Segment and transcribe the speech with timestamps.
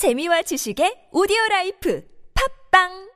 [0.00, 2.00] 재미와 지식의 오디오 라이프
[2.32, 3.10] 팝빵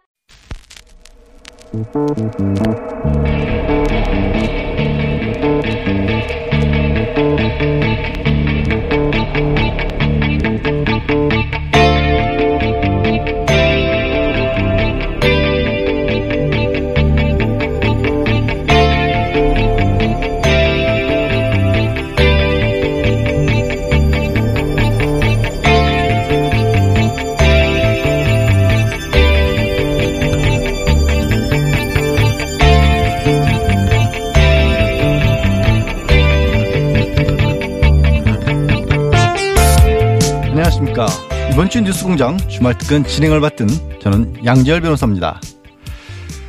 [41.65, 43.67] 이번 주 뉴스공장 주말 특근 진행을 맡은
[44.03, 45.41] 저는 양지열 변호사입니다.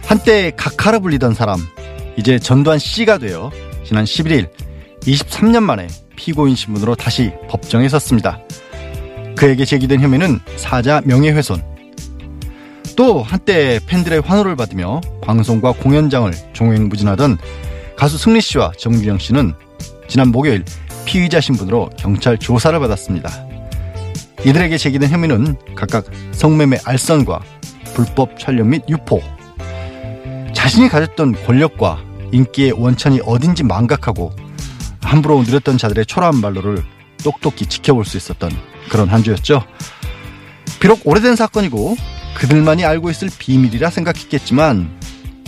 [0.05, 1.57] 한때 각하라 불리던 사람,
[2.17, 3.49] 이제 전두환 씨가 되어
[3.85, 4.49] 지난 11일
[5.03, 8.41] 23년 만에 피고인 신분으로 다시 법정에 섰습니다.
[9.37, 11.63] 그에게 제기된 혐의는 사자 명예훼손.
[12.97, 17.37] 또 한때 팬들의 환호를 받으며 방송과 공연장을 종횡무진하던
[17.95, 19.53] 가수 승리 씨와 정규영 씨는
[20.09, 20.65] 지난 목요일
[21.05, 23.44] 피의자 신분으로 경찰 조사를 받았습니다.
[24.45, 27.41] 이들에게 제기된 혐의는 각각 성매매 알선과
[27.95, 29.19] 불법 촬영 및 유포.
[30.53, 34.31] 자신이 가졌던 권력과 인기의 원천이 어딘지 망각하고
[35.01, 36.83] 함부로 누렸던 자들의 초라한 말로를
[37.23, 38.51] 똑똑히 지켜볼 수 있었던
[38.89, 39.63] 그런 한 주였죠.
[40.79, 41.95] 비록 오래된 사건이고
[42.35, 44.91] 그들만이 알고 있을 비밀이라 생각했겠지만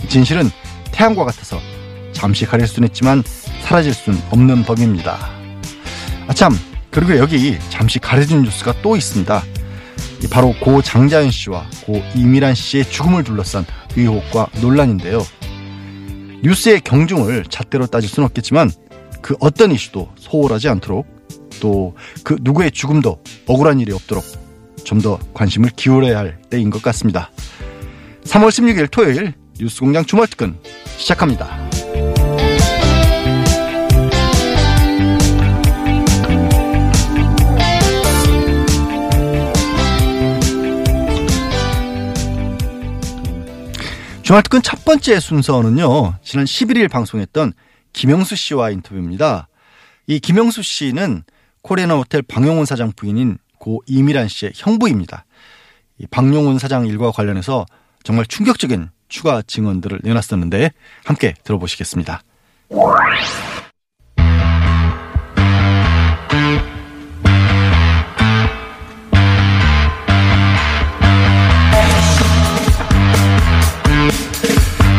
[0.08, 0.50] 진실은
[0.90, 1.60] 태양과 같아서
[2.12, 3.22] 잠시 가릴 수는 있지만
[3.62, 5.30] 사라질 수는 없는 법입니다.
[6.26, 6.58] 아참
[6.90, 9.42] 그리고 여기 잠시 가려진 뉴스가 또 있습니다.
[10.30, 13.64] 바로 고 장자연 씨와 고 이미란 씨의 죽음을 둘러싼
[13.96, 15.24] 의혹과 논란인데요.
[16.42, 18.70] 뉴스의 경중을 잣대로 따질 수는 없겠지만
[19.22, 21.06] 그 어떤 이슈도 소홀하지 않도록
[21.60, 24.24] 또 그 누구의 죽음도 억울한 일이 없도록
[24.84, 27.30] 좀 더 관심을 기울여야 할 때인 것 같습니다.
[28.24, 30.56] 3월 16일 토요일 뉴스공장 주말특근
[30.96, 31.67] 시작합니다.
[44.28, 47.54] 주말특근 첫 번째 순서는요, 지난 11일 방송했던
[47.94, 49.48] 김영수 씨와 인터뷰입니다.
[50.06, 51.22] 이 김영수 씨는
[51.62, 55.24] 코리아나 호텔 방용훈 사장 부인인 고 이미란 씨의 형부입니다.
[55.96, 57.64] 이 방용훈 사장 일과 관련해서
[58.04, 60.72] 정말 충격적인 추가 증언들을 내놨었는데
[61.06, 62.20] 함께 들어보시겠습니다.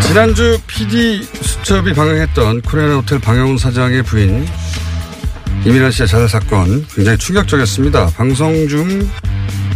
[0.09, 4.43] 지난주 PD 수첩이 방영했던 코리아나 호텔 방영훈 사장의 부인
[5.63, 8.07] 이민환 씨의 자살 사건 굉장히 충격적이었습니다.
[8.17, 9.07] 방송 중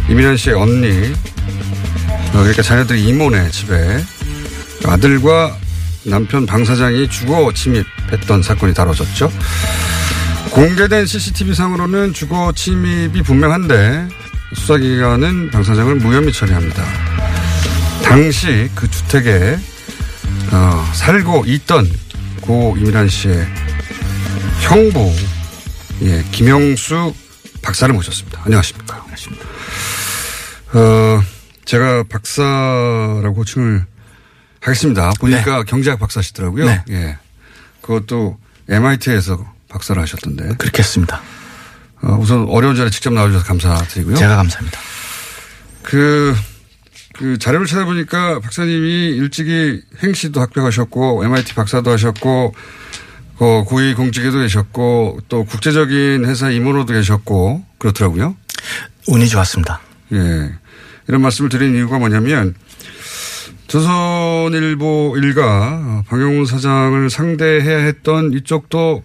[0.08, 4.04] 이민환 씨의 언니 어, 그러니까 자녀들이 이모네 집에
[4.84, 5.56] 아들과
[6.02, 9.30] 남편 방 사장이 주거 침입했던 사건이 다뤄졌죠.
[10.50, 14.08] 공개된 CCTV 상으로는 주거 침입이 분명한데
[14.52, 16.82] 수사기관은 방 사장을 무혐의 처리합니다.
[18.02, 19.58] 당시 그 주택에
[20.52, 21.90] 어, 살고 있던
[22.40, 23.46] 고 이미란 씨의
[24.60, 25.12] 형부,
[26.02, 27.14] 예, 김영수
[27.62, 28.42] 박사를 모셨습니다.
[28.44, 28.96] 안녕하십니까.
[28.96, 29.46] 안녕하십니까.
[30.74, 31.22] 어,
[31.64, 33.86] 제가 박사라고 호칭을
[34.60, 35.12] 하겠습니다.
[35.20, 36.66] 보니까 경제학 박사시더라고요.
[36.66, 36.84] 네.
[36.90, 37.18] 예.
[37.80, 38.38] 그것도
[38.68, 40.54] MIT에서 박사를 하셨던데.
[40.56, 41.20] 그렇게 했습니다.
[42.02, 44.16] 어, 우선 어려운 자리에 직접 나와주셔서 감사드리고요.
[44.16, 44.78] 제가 감사합니다.
[45.82, 46.34] 그,
[47.16, 52.54] 그 자료를 찾아보니까 박사님이 일찍이 행시도 합격하셨고 MIT 박사도 하셨고
[53.38, 58.36] 그 고위 공직에도 계셨고 또 국제적인 회사 임원으로도 계셨고 그렇더라고요.
[59.08, 59.80] 운이 좋았습니다.
[60.12, 60.52] 예.
[61.08, 62.54] 이런 말씀을 드린 이유가 뭐냐면
[63.66, 69.04] 조선일보 일가 방영훈 사장을 상대해야 했던 이쪽도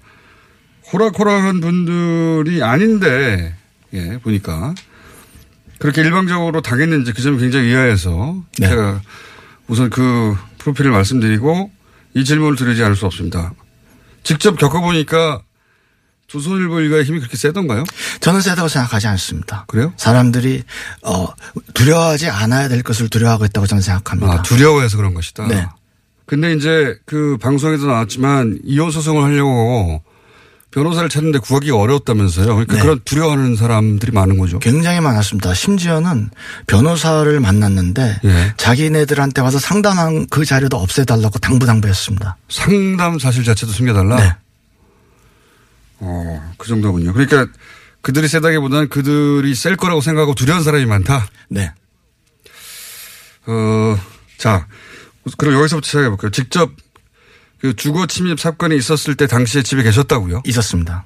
[0.91, 3.55] 호락호락한 분들이 아닌데
[3.93, 4.73] 예, 보니까
[5.79, 8.67] 그렇게 일방적으로 당했는지 그 점이 굉장히 의아해서 네.
[8.67, 9.01] 제가
[9.67, 11.71] 우선 그 프로필을 말씀드리고
[12.13, 13.53] 이 질문을 드리지 않을 수 없습니다.
[14.23, 15.41] 직접 겪어보니까
[16.27, 17.83] 조선일보 일가의 힘이 그렇게 세던가요?
[18.19, 19.65] 저는 세다고 생각하지 않습니다.
[19.67, 19.93] 그래요?
[19.97, 20.63] 사람들이
[21.03, 21.27] 어
[21.73, 24.33] 두려워하지 않아야 될 것을 두려워하고 있다고 저는 생각합니다.
[24.33, 25.47] 아, 두려워해서 그런 것이다.
[25.47, 25.67] 네.
[26.25, 30.03] 근데 이제 그 방송에도 나왔지만 이혼 소송을 하려고
[30.71, 32.45] 변호사를 찾는데 구하기가 어려웠다면서요.
[32.45, 32.81] 그러니까 네.
[32.81, 34.59] 그런 두려워하는 사람들이 많은 거죠.
[34.59, 35.53] 굉장히 많았습니다.
[35.53, 36.29] 심지어는
[36.67, 38.53] 변호사를 만났는데 예.
[38.57, 42.37] 자기네들한테 와서 상담한 그 자료도 없애달라고 당부당부했습니다.
[42.49, 44.17] 상담 사실 자체도 숨겨달라.
[44.17, 44.35] 네.
[46.01, 47.13] 어, 그 정도군요.
[47.13, 47.47] 그러니까
[48.01, 51.27] 그들이 세다기보다는 그들이 셀 거라고 생각하고 두려운 사람이 많다.
[51.49, 51.73] 네.
[53.47, 53.97] 어,
[54.37, 54.67] 자,
[55.37, 56.29] 그럼 여기서부터 시작해 볼게요.
[56.29, 56.71] 직접
[57.61, 60.43] 그 주거 침입 사건이 있었을 때 당시에 집에 계셨다고요?
[60.45, 61.05] 있었습니다.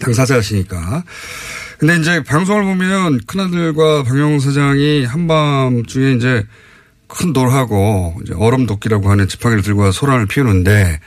[0.00, 1.04] 당사자시니까.
[1.78, 6.46] 근데 이제 방송을 보면 큰아들과 박영웅 사장이 한밤 중에 이제
[7.08, 11.00] 큰 돌하고 이제 얼음 도끼라고 하는 지팡이를 들고 소란을 피우는데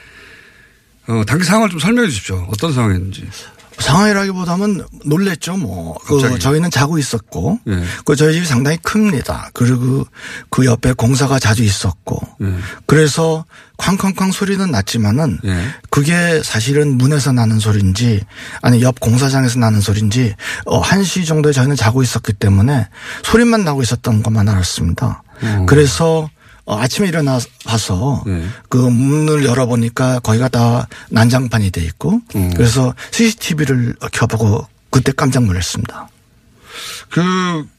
[1.07, 2.47] 어, 당시 상황을 좀 설명해 주십시오.
[2.49, 3.27] 어떤 상황이었는지.
[3.79, 5.97] 상황이라기보다는 놀랬죠, 뭐.
[6.05, 6.39] 그 갑자기.
[6.39, 7.83] 저희는 자고 있었고, 예.
[8.05, 9.49] 그 저희 집이 상당히 큽니다.
[9.53, 10.05] 그리고
[10.49, 12.53] 그 옆에 공사가 자주 있었고, 예.
[12.85, 13.45] 그래서
[13.77, 15.67] 쾅쾅쾅 소리는 났지만은 예.
[15.89, 18.23] 그게 사실은 문에서 나는 소리인지
[18.61, 20.33] 아니 옆 공사장에서 나는 소리인지
[20.65, 22.87] 어, 1시 정도에 저희는 자고 있었기 때문에
[23.23, 25.23] 소리만 나고 있었던 것만 알았습니다.
[25.67, 26.29] 그래서
[26.65, 28.43] 어, 아침에 일어나서 네.
[28.69, 32.21] 그 문을 열어보니까 거기가 다 난장판이 돼 있고
[32.55, 36.07] 그래서 CCTV를 켜보고 그때 깜짝 놀랐습니다.
[37.11, 37.21] 그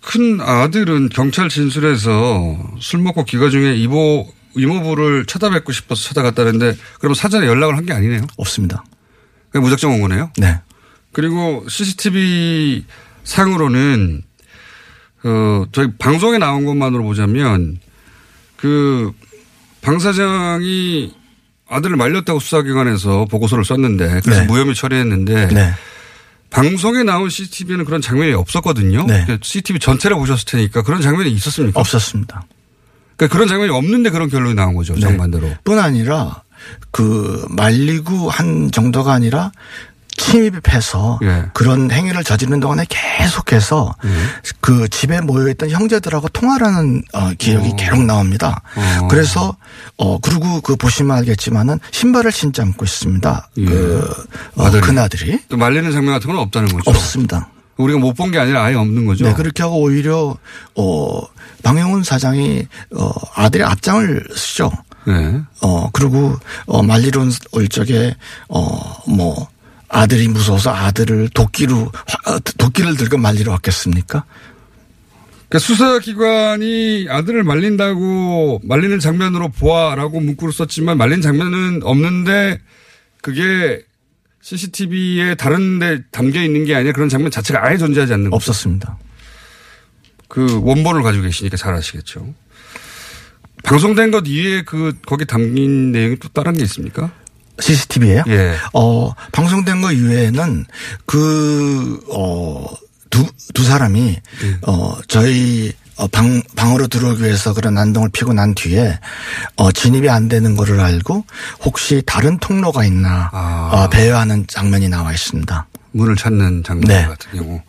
[0.01, 7.47] 큰 아들은 경찰 진술에서 술 먹고 귀가 중에 이모 이모부를 찾아뵙고 싶어서 찾아갔다는데 그럼 사전에
[7.47, 8.25] 연락을 한 게 아니네요.
[8.37, 8.85] 없습니다.
[9.51, 10.31] 그냥 무작정 온 거네요.
[10.39, 10.61] 네.
[11.13, 12.85] 그리고 CCTV
[13.25, 14.23] 상으로는
[15.25, 17.79] 어 저희 방송에 나온 것만으로 보자면
[18.57, 19.13] 그
[19.87, 21.15] 방 사장이
[21.69, 24.47] 아들을 말렸다고 수사기관에서 보고서를 썼는데 그래서 네.
[24.49, 25.73] 무혐의 처리했는데 네.
[26.51, 29.05] 방송에 나온 CCTV에는 그런 장면이 없었거든요.
[29.07, 29.23] 네.
[29.25, 31.79] 그러니까 CCTV 전체를 보셨을 테니까 그런 장면이 있었습니까?
[31.79, 32.47] 없었습니다.
[33.17, 34.95] 그러니까 그런 장면이 없는데 그런 결론이 나온 거죠.
[34.95, 35.03] 네.
[35.03, 35.55] 정반대로.
[35.63, 36.43] 뿐 아니라
[36.91, 39.53] 그 말리고 한 정도가 아니라
[40.17, 41.45] 침입해서 예.
[41.53, 43.95] 그런 행위를 저지르는 동안에 계속해서
[44.61, 48.63] 그 집에 모여있던 형제들하고 통화를 하는 어, 기억이 계속 나옵니다.
[48.77, 49.09] 어.
[49.09, 49.57] 그래서
[49.97, 53.49] 어 그리고 그 보시면 알겠지만은 신발을 신지 않고 있습니다.
[53.59, 53.65] 예.
[53.65, 54.27] 그
[54.57, 54.81] 어, 아들이.
[54.83, 56.91] 큰아들이 또 말리는 장면 같은 건 없다는 거죠.
[56.91, 57.49] 없습니다.
[57.77, 59.27] 우리가 못 본 게 아니라 아예 없는 거죠.
[59.27, 60.35] 네, 그렇게 하고 오히려
[60.75, 61.21] 어
[61.63, 62.67] 방영훈 사장이
[62.97, 64.71] 어 아들의 앞장을 쓰죠.
[65.07, 65.41] 네.
[65.63, 66.35] 어, 그리고,
[66.67, 68.17] 어, 말리러 올 적에,
[68.49, 68.77] 어,
[69.07, 69.47] 뭐,
[69.89, 71.93] 아들이 무서워서 아들을 도끼로,
[72.59, 74.25] 도끼를 들고 말리러 왔겠습니까?
[75.49, 82.61] 그러니까 수사기관이 아들을 말린다고 말리는 장면으로 보아라고 문구를 썼지만 말린 장면은 없는데
[83.23, 83.83] 그게
[84.43, 88.33] CCTV에 다른 데 담겨 있는 게 아니라 그런 장면 자체가 아예 존재하지 않는.
[88.33, 88.99] 없었습니다.
[90.29, 92.35] 그 원본을 가지고 계시니까 잘 아시겠죠.
[93.65, 97.13] 방송된 것 이외에 그 거기 담긴 내용이 또 다른 게 있습니까?
[97.61, 98.25] CCTV에요?
[98.29, 98.55] 예.
[98.73, 100.67] 어, 방송된 거 이외에는
[101.07, 102.67] 그, 어,
[103.11, 104.17] 두, 두 사람이,
[104.67, 108.99] 어, 저희, 어, 방, 방으로 들어오기 위해서 그런 난동을 피고 난 뒤에,
[109.57, 111.25] 어, 진입이 안 되는 거를 알고
[111.65, 113.71] 혹시 다른 통로가 있나, 아.
[113.73, 115.67] 어, 배회하는 장면이 나와 있습니다.
[115.93, 117.07] 문을 찾는 장면 네.
[117.07, 117.61] 같은 경우.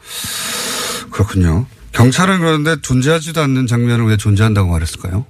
[1.12, 1.66] 그렇군요.
[1.94, 5.26] 경찰은 그런데 존재하지도 않는 장면을 왜 존재한다고 말했을까요?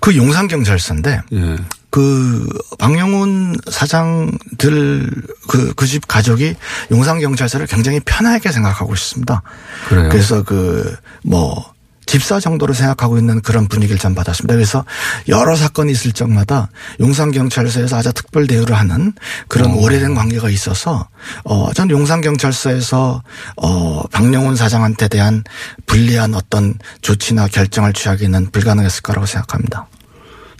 [0.00, 1.56] 그 용산경찰서인데, 예.
[1.90, 2.46] 그
[2.78, 5.10] 박영훈 사장들
[5.48, 6.54] 그 그 집 가족이
[6.90, 9.42] 용산 경찰서를 굉장히 편하게 생각하고 있습니다.
[9.88, 10.08] 그래요?
[10.10, 11.72] 그래서 그 뭐
[12.08, 14.54] 집사 정도로 생각하고 있는 그런 분위기를 전 받았습니다.
[14.54, 14.82] 그래서
[15.28, 16.70] 여러 사건이 있을 적마다
[17.00, 19.12] 용산 경찰서에서 아주 특별 대우를 하는
[19.46, 21.08] 그런 오래된 관계가 있어서
[21.44, 23.22] 어 전 용산 경찰서에서
[23.56, 25.44] 어 박영훈 사장한테 대한
[25.84, 29.86] 불리한 어떤 조치나 결정을 취하기는 불가능했을 거라고 생각합니다.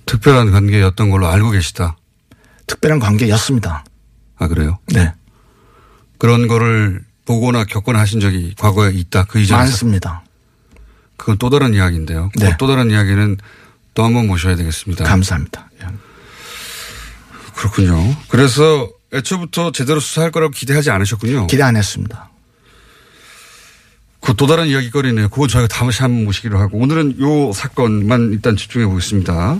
[0.05, 1.97] 특별한 관계였던 걸로 알고 계시다.
[2.67, 3.85] 특별한 관계였습니다.
[4.37, 4.79] 아, 그래요?
[4.93, 5.13] 네.
[6.19, 9.25] 그런 거를 보거나 겪거나 하신 적이 과거에 있다.
[9.25, 9.61] 그 이전에.
[9.63, 10.23] 많습니다.
[11.19, 12.31] 그건 또 다른 이야기인데요.
[12.37, 12.57] 네.
[12.59, 13.37] 또 다른 이야기는
[13.95, 15.05] 또 한 번 모셔야 되겠습니다.
[15.05, 15.69] 감사합니다.
[15.83, 15.87] 예.
[17.55, 18.17] 그렇군요.
[18.29, 21.49] 그래서 애초부터 제대로 수사할 거라고 기대하지 않으셨군요.
[21.49, 22.31] 기대 안 했습니다.
[24.21, 25.29] 그 또 다른 이야기거리네요.
[25.31, 29.59] 그건 저희가 다시 한번 모시기로 하고 오늘은 요 사건만 일단 집중해 보겠습니다.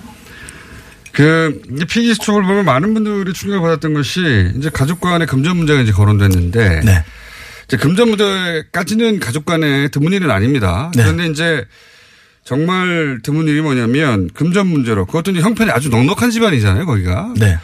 [1.13, 5.91] 그 피기 수첩을 보면 많은 분들이 충격을 받았던 것이 이제 가족 간의 금전 문제가 이제
[5.91, 7.05] 거론됐는데 네.
[7.69, 10.91] 이제 금전 문제까지는 가족 간의 드문 일은 아닙니다.
[10.97, 11.03] 네.
[11.03, 11.67] 그런데 이제
[12.43, 16.87] 정말 드문 일이 뭐냐면 금전 문제로 그것도 이제 형편이 아주 넉넉한 집안이잖아요.
[16.87, 17.59] 거기가 네.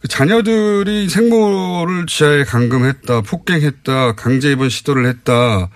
[0.00, 5.70] 그 자녀들이 생모를 지하에 감금했다, 폭행했다, 강제 입원 시도를 했다.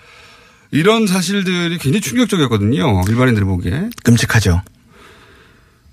[0.73, 3.03] 이런 사실들이 굉장히 충격적이었거든요.
[3.09, 3.91] 일반인들이 보기에.
[4.03, 4.63] 끔찍하죠.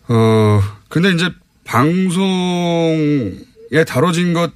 [0.07, 1.29] 어, 근데 이제
[1.65, 3.33] 방송에
[3.87, 4.51] 다뤄진 것,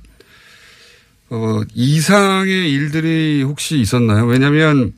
[1.33, 4.25] 어, 이상의 일들이 혹시 있었나요?
[4.27, 4.93] 왜냐면,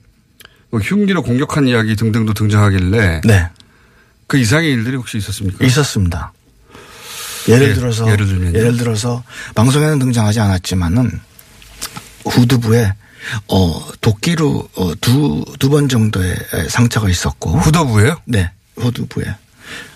[0.70, 3.50] 뭐 흉기로 공격한 이야기 등등도 등장하길래 네.
[4.28, 5.64] 그 이상의 일들이 혹시 있었습니까?
[5.66, 6.34] 있었습니다.
[7.48, 8.58] 예를 예, 들어서 예를 들면요?
[8.60, 9.24] 예를 들어서
[9.54, 11.22] 방송에는 등장하지 않았지만은
[12.26, 12.92] 후두부에
[13.48, 16.36] 어, 도끼로 어, 두, 두 번 정도의
[16.70, 17.52] 상처가 있었고.
[17.60, 18.20] 후두부예요?
[18.26, 18.52] 네.
[18.82, 19.26] 호두부에.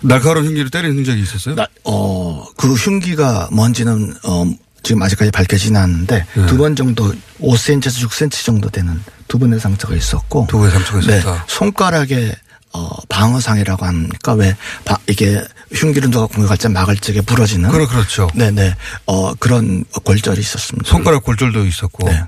[0.00, 1.54] 날카로운 흉기로 때린 흔적이 있었어요?
[1.56, 4.44] 나, 어, 그 흉기가 뭔지는 어,
[4.82, 6.46] 지금 아직까지 밝혀지진 않는데 네.
[6.46, 10.46] 두번 정도 5cm에서 6cm 정도 되는 두 번의 상처가 있었고.
[10.48, 11.32] 두 번의 상처가 있었다.
[11.32, 11.40] 네.
[11.46, 12.34] 손가락에
[12.72, 14.32] 어, 방어상이라고 합니까?
[14.34, 17.70] 왜 바, 이게 흉기를 누가 공격할 때 막을 적에 부러지는.
[17.70, 18.28] 그래, 그렇죠.
[18.34, 18.76] 네네.
[19.06, 20.88] 어, 그런 골절이 있었습니다.
[20.88, 22.08] 손가락 골절도 있었고.
[22.08, 22.24] 네.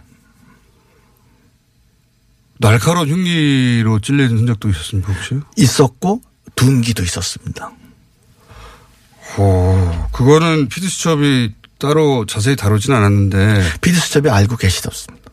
[2.58, 5.40] 날카로운 흉기로 찔리는 흔적도 있었습니까, 혹시?
[5.56, 6.20] 있었고
[6.54, 7.72] 둔기도 있었습니다.
[9.38, 15.30] 오, 그거는 피드수첩이 따로 자세히 다루진 않았는데 피디수첩이 알고 계시었습니다.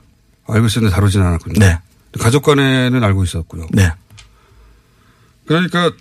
[0.47, 1.59] 알고 있었는데 다루진 않았군요.
[1.59, 1.77] 네.
[2.19, 3.67] 가족 간에는 알고 있었고요.
[3.71, 3.91] 네.
[5.45, 5.91] 그러니까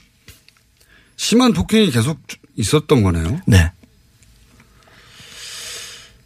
[1.16, 2.18] 심한 폭행이 계속
[2.56, 3.42] 있었던 거네요.
[3.46, 3.70] 네.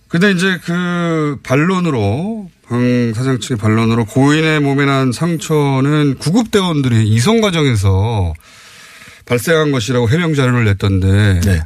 [0.07, 8.35] 근데 이제 그 반론으로 방 사장 측의 반론으로 고인의 몸에 난 상처는 구급대원들이 이송 과정에서
[9.25, 11.63] 발생한 것이라고 해명 자료를 냈던데 네.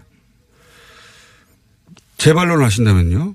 [2.18, 3.34] 재반론을 하신다면요?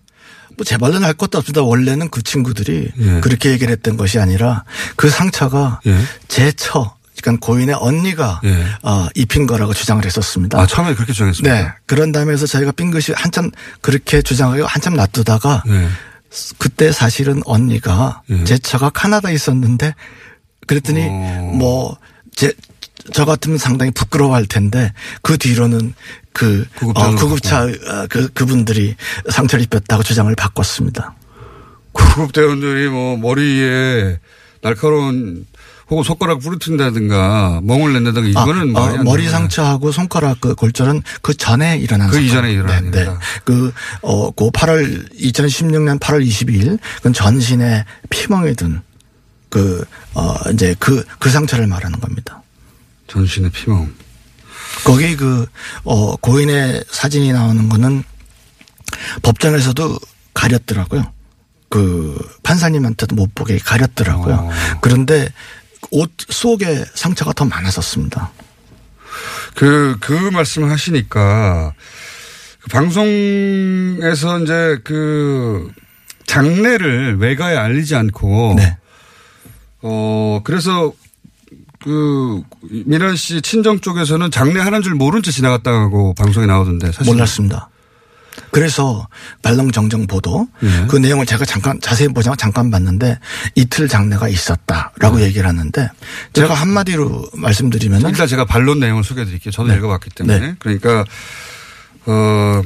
[0.58, 1.62] 뭐 재발론 할 것도 없습니다.
[1.62, 3.20] 원래는 그 친구들이 예.
[3.22, 4.64] 그렇게 얘기를 했던 것이 아니라
[4.96, 5.98] 그 상처가 예.
[6.28, 8.66] 제 처, 그러니까 고인의 언니가 예.
[8.84, 10.60] 어, 입힌 거라고 주장을 했었습니다.
[10.60, 11.56] 아 처음에 그렇게 주장했습니다.
[11.56, 11.72] 네.
[11.86, 15.88] 그런 다음에서 저희가 빙긋이 한참 그렇게 주장하고 한참 놔두다가 네.
[16.58, 18.44] 그때 사실은 언니가 예.
[18.44, 19.94] 제 처가 카나다에 있었는데
[20.68, 21.52] 그랬더니 어.
[21.56, 22.54] 뭐제
[23.14, 25.94] 저 같으면 상당히 부끄러워할 텐데 그 뒤로는
[26.34, 28.96] 그 어, 구급차 어, 그 그분들이
[29.30, 31.16] 상처를 입혔다고 주장을 바꿨습니다.
[31.92, 34.20] 구급대원들이 뭐 머리에
[34.62, 35.46] 날카로운
[35.92, 41.36] 혹은 손가락 부러뜨린다든가 멍을 낸다든가 이거는 아, 어, 안 머리 상처하고 손가락 그 골절은 그
[41.36, 42.28] 전에 일어난 그 사건.
[42.28, 43.14] 이전에 일어난 네, 네.
[43.44, 48.80] 그, 어, 그 8월, 2016년 8월 22일, 그건 전신에 피멍이 든
[49.50, 52.41] 그, 어, 이제 그, 그 상처를 말하는 겁니다.
[53.12, 53.94] 전신의 피멍.
[54.86, 55.46] 거기 그,
[55.84, 58.04] 어, 고인의 사진이 나오는 거는
[59.22, 60.00] 법정에서도
[60.34, 61.12] 가렸더라고요.
[61.70, 64.36] 그 판사님한테도 못 보게 가렸더라고요.
[64.36, 64.52] 어.
[64.82, 65.28] 그런데
[65.92, 68.32] 옷 속에 상처가 더 많았었습니다.
[69.56, 71.74] 그, 그 말씀을 하시니까
[72.62, 75.70] 그 방송에서 이제 그
[76.28, 78.78] 장례를 외가에 알리지 않고 네.
[79.82, 80.94] 어, 그래서
[81.84, 82.44] 그
[82.86, 87.70] 미란 씨 친정 쪽에서는 장례 하는 줄 모른 채 지나갔다고 방송에 나오던데 사실 몰랐습니다.
[88.52, 89.08] 그래서
[89.44, 90.88] 말렁정정 보도 예.
[90.88, 93.20] 그 내용을 제가 잠깐 자세히 않고 잠깐 봤는데
[93.56, 95.24] 이틀 장례가 있었다라고 네.
[95.24, 95.90] 얘기를 하는데
[96.34, 99.52] 제가 한마디로 말씀드리면은 일단 제가 반론 내용을 소개해 드릴게요.
[99.52, 99.78] 저도 네.
[99.78, 100.40] 읽어봤기 때문에.
[100.40, 100.56] 네.
[100.60, 101.06] 그러니까,
[102.06, 102.62] 어,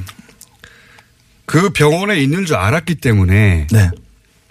[1.45, 3.91] 그 병원에 있는 줄 알았기 때문에 네.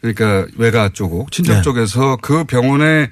[0.00, 1.62] 그러니까 외가 쪽, 친정 네.
[1.62, 3.09] 쪽에서 그 병원에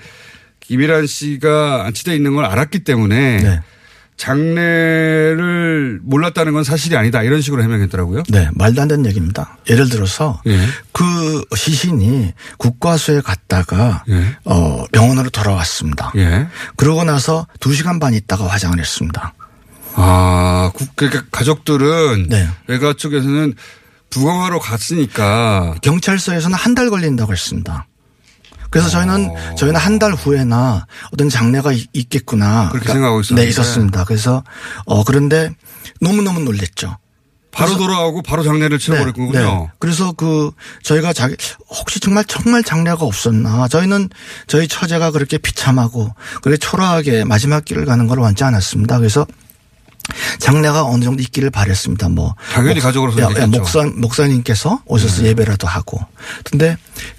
[0.73, 3.61] 김일환 씨가 안치돼 있는 걸 알았기 때문에 네.
[4.17, 7.23] 장례를 몰랐다는 건 사실이 아니다.
[7.23, 8.23] 이런 식으로 해명했더라고요.
[8.31, 9.59] 네, 말도 안 되는 얘기입니다.
[9.69, 10.59] 예를 들어서 예.
[10.93, 14.35] 그 시신이 국과수에 갔다가 예.
[14.47, 16.11] 어, 병원으로 돌아왔습니다.
[16.17, 16.47] 예.
[16.77, 19.35] 그러고 나서 두 시간 반 있다가 화장을 했습니다.
[19.95, 22.49] 아, 국- 그러니까 가족들은 네.
[22.67, 23.53] 외가 쪽에서는
[24.09, 27.87] 부검하러 갔으니까 경찰서에서는 한 달 걸린다고 했습니다.
[28.73, 29.55] 그래서 저희는 어.
[29.57, 32.71] 저희는 한 달 후에나 어떤 장례가 있- 있겠구나.
[32.71, 33.43] 그렇게 생각하고 있었는데.
[33.45, 34.05] 네, 있었습니다.
[34.05, 34.43] 그래서
[34.87, 35.51] 어 그런데
[36.01, 36.97] 너무 너무 놀랬죠.
[37.53, 39.71] 바로 돌아오고 바로 장례를 치러버렸군요.
[39.79, 40.51] 그래서 그
[40.83, 41.37] 저희가 자기
[41.69, 43.69] 혹시 정말 정말 장례가 없었나?
[43.69, 44.09] 저희는
[44.47, 48.97] 저희 처제가 그렇게 비참하고 그렇게 초라하게 마지막 길을 가는 걸 원치 않았습니다.
[48.99, 49.27] 그래서
[50.39, 52.09] 장례가 어느 정도 있기를 바랬습니다.
[52.09, 53.29] 뭐 당연히 가족으로서 야.
[53.29, 53.47] 네.
[53.47, 56.01] 목사 목사님께서 오셔서 예배라도 하고.
[56.45, 56.77] 근데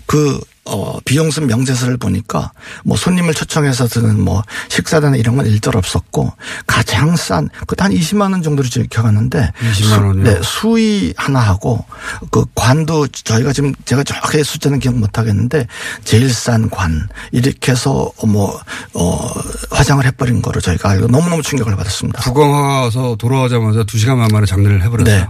[0.08, 2.52] 그 어, 비용순 명세서를 보니까
[2.86, 6.32] 뭐 손님을 초청해서 드는 뭐 식사단나 이런 건 일절 없었고
[6.66, 10.24] 가장 싼 그한 20만 원 정도로 적혀갔는데 20만 원이요?
[10.24, 11.84] 네, 수의 하나 하고
[12.32, 15.68] 그 관도 저희가 지금 제가 정확하게 숫자는 기억 못 하겠는데
[16.06, 18.58] 제일 싼 관 이렇게 해서 뭐
[18.94, 19.32] 어,
[19.70, 22.22] 화장을 해버린 거로 저희가 알고 너무너무 충격을 받았습니다.
[22.22, 25.20] 부검하서 돌아오자마자 두 시간 만에 장례를 해버렸어요.
[25.20, 25.28] 네.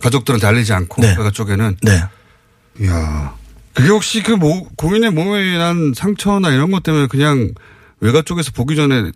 [0.00, 1.10] 가족들한테 알리지 않고 네.
[1.18, 2.02] 외가 쪽에는 네.
[2.80, 3.34] 이야
[3.74, 7.52] 그게 혹시 그 모, 고인의 몸에 난 상처나 이런 것 때문에 그냥
[8.00, 9.10] 외가 쪽에서 보기 전에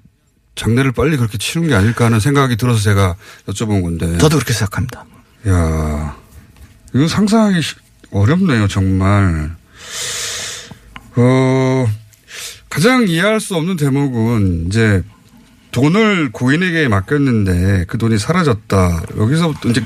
[0.57, 3.15] 장례를 빨리 그렇게 치른 게 아닐까 하는 생각이 들어서 제가
[3.47, 4.19] 여쭤본 건데.
[4.19, 5.05] 저도 그렇게 생각합니다.
[5.49, 6.17] 야
[6.95, 7.77] 이거 상상하기 시-
[8.11, 9.55] 어렵네요, 정말.
[11.17, 11.87] 어,
[12.69, 15.03] 가장 이해할 수 없는 대목은 이제
[15.71, 19.03] 돈을 고인에게 맡겼는데 그 돈이 사라졌다.
[19.17, 19.85] 여기서부터 이제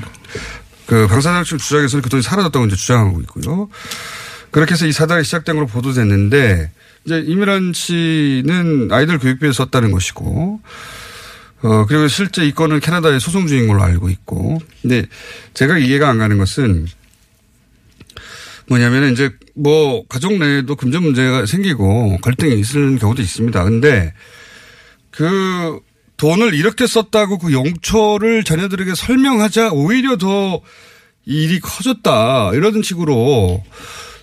[0.87, 3.69] 그 방사장 측 주장에서는 그 돈이 사라졌다고 이제 주장하고 있고요.
[4.53, 6.71] 그렇게 해서 이 사달이 시작된 걸로 보도됐는데
[7.05, 10.61] 이제 이미란 씨는 아이들 교육비에 썼다는 것이고
[11.63, 15.07] 어 그리고 실제 이 건은 캐나다에 소송 중인 걸로 알고 있고 근데
[15.55, 16.85] 제가 이해가 안 가는 것은
[18.67, 23.63] 뭐냐면 이제 뭐 가족 내에도 금전 문제가 생기고 갈등이 있을 경우도 있습니다.
[23.63, 24.13] 근데
[25.09, 25.79] 그
[26.17, 30.61] 돈을 이렇게 썼다고 그 용처를 자녀들에게 설명하자 오히려 더
[31.25, 33.63] 일이 커졌다 이런 식으로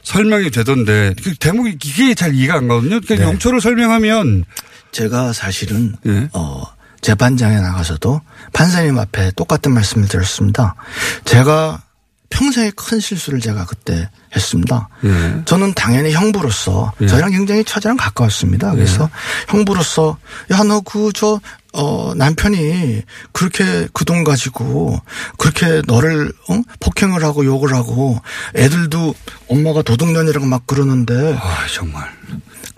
[0.02, 3.00] 설명이 되던데 그 대목이 이게 잘 이해가 안 가거든요.
[3.00, 3.22] 그러니까 네.
[3.24, 4.44] 용처를 설명하면
[4.92, 6.28] 제가 사실은 예.
[6.32, 6.64] 어
[7.00, 8.20] 재판장에 나가서도
[8.52, 10.74] 판사님 앞에 똑같은 말씀을 드렸습니다.
[11.24, 11.82] 제가
[12.30, 14.88] 평생의 큰 실수를 제가 그때 했습니다.
[15.04, 15.42] 예.
[15.44, 17.06] 저는 당연히 형부로서 예.
[17.08, 18.72] 저랑 굉장히 처제랑 가까웠습니다.
[18.72, 19.10] 그래서
[19.48, 20.16] 형부로서
[20.50, 21.40] 야 너 그 저
[21.72, 25.00] 어, 남편이 그렇게 그 돈 가지고
[25.38, 26.62] 그렇게 너를 어?
[26.80, 28.20] 폭행을 하고 욕을 하고
[28.56, 29.14] 애들도
[29.48, 32.08] 엄마가 도둑년이라고 막 그러는데 아 정말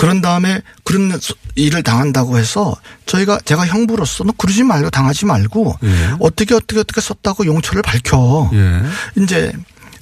[0.02, 2.74] 그런 다음에 그런 소- 일을 당한다고 해서
[3.06, 6.10] 저희가 제가 형부로서 너 그러지 말고 당하지 말고 예.
[6.18, 8.50] 어떻게 어떻게 어떻게 썼다고 용처를 밝혀.
[8.52, 8.82] 예.
[9.22, 9.52] 이제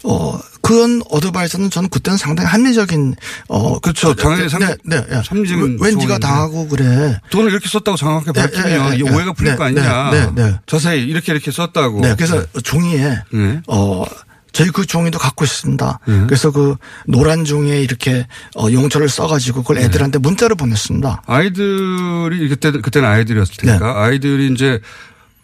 [0.03, 3.15] 어 그런 어드바이스는 저는 그때는 상당히 합리적인
[3.49, 4.15] 어 그렇죠.
[4.15, 5.21] 당연히 상- 네, 네, 네.
[5.29, 6.07] 합리적인 조언인데.
[6.07, 7.19] 네가 당하고 그래?
[7.31, 10.11] 돈을 이렇게 썼다고 정확하게 네, 밝히면 네, 이 네, 오해가 풀릴 네, 거 아니냐.
[10.13, 10.59] 네, 네, 네.
[10.67, 12.01] 자세히 이렇게 이렇게 썼다고.
[12.01, 13.61] 네, 그래서 종이에 네.
[13.69, 14.05] 어
[14.53, 15.99] 저희 그 종이도 갖고 있습니다.
[16.07, 16.21] 네.
[16.27, 16.77] 그래서 그
[17.07, 18.27] 노란 종이에 이렇게
[18.57, 21.23] 어 용처를 써가지고 그걸 애들한테 문자로 보냈습니다.
[21.27, 24.81] 아이들이 그때 그때는 아이들이었을 테니까 아이들이 이제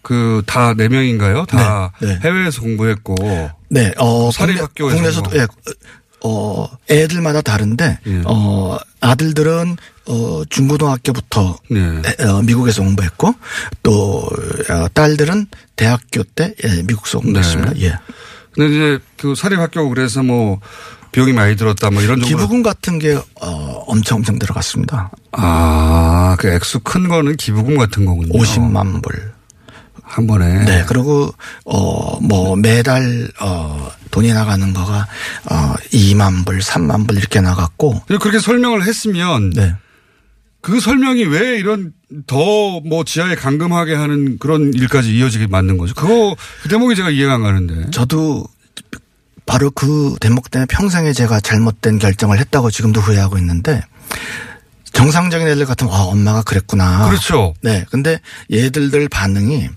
[0.02, 1.46] 그 다 네 명인가요?
[1.46, 2.20] 다 네, 네.
[2.22, 3.14] 해외에서 공부했고
[3.68, 5.40] 네, 어, 사립 학교에서 국내에서도, 뭐.
[5.40, 5.46] 예,
[6.24, 8.22] 어, 애들마다 다른데, 예.
[8.24, 11.80] 어, 아들들은, 어, 중고등학교부터 네.
[12.20, 13.34] 에, 어, 미국에서 공부했고,
[13.82, 14.28] 또,
[14.70, 17.72] 어, 딸들은 대학교 때, 예, 미국에서 공부했습니다.
[17.74, 17.80] 네.
[17.86, 17.98] 예.
[18.56, 20.60] 근데 이제 그 사립학교 그래서 뭐
[21.12, 22.20] 비용이 많이 들었다 뭐 이런.
[22.20, 25.10] 기부금 같은 게, 어, 엄청 엄청 들어갔습니다.
[25.32, 28.32] 아, 그 액수 큰 거는 기부금 같은 거군요.
[28.32, 29.32] 50만 불.
[30.02, 30.64] 한 번에.
[30.64, 30.84] 네.
[30.86, 35.06] 그리고, 어, 뭐, 매달, 어, 돈이 나가는 거가,
[35.50, 39.74] 어, 2만 불, 3만 불 이렇게 나갔고, 그렇게 설명을 했으면 네.
[40.60, 41.92] 그 설명이 왜 이런
[42.26, 45.94] 더 뭐 지하에 감금하게 하는 그런 일까지 이어지게 만든 거죠.
[45.94, 47.90] 그거 그 대목이 제가 이해가 안 가는데.
[47.90, 48.46] 저도
[49.44, 53.82] 바로 그 대목 때문에 평생에 제가 잘못된 결정을 했다고 지금도 후회하고 있는데
[54.92, 57.08] 정상적인 애들 같으면 아 엄마가 그랬구나.
[57.08, 57.54] 그렇죠.
[57.62, 57.84] 네.
[57.90, 58.20] 근데
[58.52, 59.68] 얘들들 반응이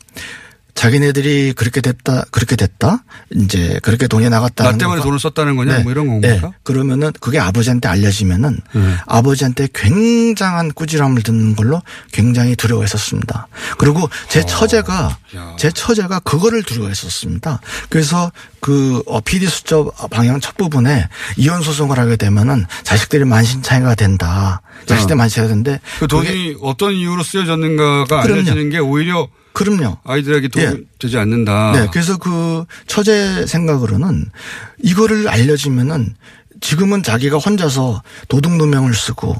[0.79, 3.03] 자기네들이 그렇게 됐다 그렇게 됐다
[3.35, 6.33] 이제 그렇게 돈이 나갔다는 나 때문에 거가- 돈을 썼다는 거냐 뭐 이런 건가요?
[6.41, 6.41] 네.
[6.63, 8.95] 그러면은 그게 아버지한테 알려지면은 네.
[9.05, 11.81] 아버지한테 굉장한 꾸지람을 듣는 걸로
[12.13, 13.47] 굉장히 두려워했었습니다.
[13.77, 15.37] 그리고 제 처제가 어.
[15.37, 15.55] 야.
[15.59, 17.59] 제 처제가 그거를 두려워했었습니다.
[17.89, 24.61] 그래서 그 어, PD 수첩 방향 첫 부분에 이혼 소송을 하게 되면은 자식들이 만신창이가 된다.
[24.85, 25.81] 자식들이 만신창이가 된대.
[25.99, 28.31] 그 돈이 어떤 이유로 쓰여졌는가가 그럼요.
[28.39, 29.27] 알려지는 게 오히려
[29.59, 29.97] 그럼요.
[30.05, 30.77] 아이들에게 도움이 예.
[30.99, 31.71] 되지 않는다.
[31.73, 34.31] 네, 그래서 그 처제 생각으로는
[34.81, 36.15] 이거를 알려지면은
[36.61, 39.35] 지금은 자기가 혼자서 도둑 누명을 쓰고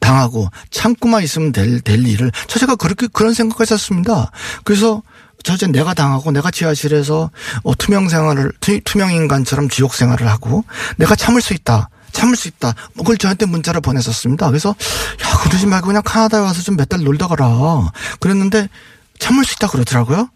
[0.00, 4.30] 당하고 참고만 있으면 될, 될 일을 처제가 그렇게 그런 생각을 했었습니다.
[4.64, 5.02] 그래서
[5.44, 7.30] 처제 내가 당하고 내가 지하실에서
[7.62, 10.64] 어, 투명 생활을 투, 투명 인간처럼 지옥 생활을 하고
[10.96, 11.90] 내가 참을 수 있다.
[12.12, 12.74] 참을 수 있다.
[12.94, 14.48] 뭐 그걸 저한테 문자를 보냈었습니다.
[14.48, 17.46] 그래서 야 그러지 말고 그냥 카나다에 와서 좀 몇 달 놀다 가라.
[18.18, 18.68] 그랬는데
[19.20, 20.28] 참을 수 있다 그러더라고요.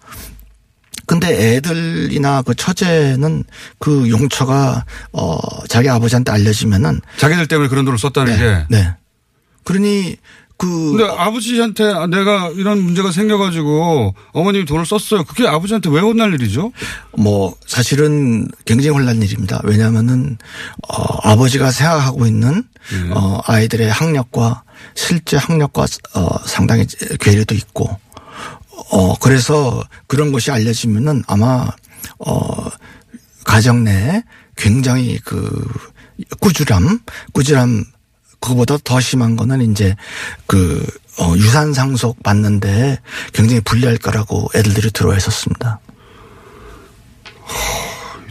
[1.06, 3.44] 근데 애들이나 그 처제는
[3.78, 8.38] 그 용처가 어 자기 아버지한테 알려지면은 자기들 때문에 그런 돈을 썼다는 네.
[8.38, 8.66] 게.
[8.70, 8.94] 네.
[9.64, 10.16] 그러니
[10.56, 15.24] 그 근데 아버지한테 내가 이런 문제가 생겨가지고 어머님이 돈을 썼어요.
[15.24, 16.72] 그게 아버지한테 왜 혼날 일이죠?
[17.18, 19.60] 뭐 사실은 굉장히 혼란 일입니다.
[19.64, 20.38] 왜냐하면은
[20.88, 23.10] 어 아버지가 생각하고 있는 네.
[23.14, 24.62] 어 아이들의 학력과
[24.94, 26.86] 실제 학력과 어 상당히
[27.20, 27.98] 괴리도 있고
[28.90, 31.68] 어 그래서 그런 것이 알려지면은 아마
[32.18, 32.68] 어
[33.44, 34.22] 가정 내에
[34.56, 35.66] 굉장히 그
[36.40, 37.00] 꾸지람
[37.32, 37.84] 꾸지람
[38.40, 39.96] 그거보다 더 심한 거는 이제
[40.46, 40.84] 그
[41.18, 43.00] 어, 유산 상속 받는데
[43.32, 45.80] 굉장히 불리할 거라고 애들들이 들어했었습니다.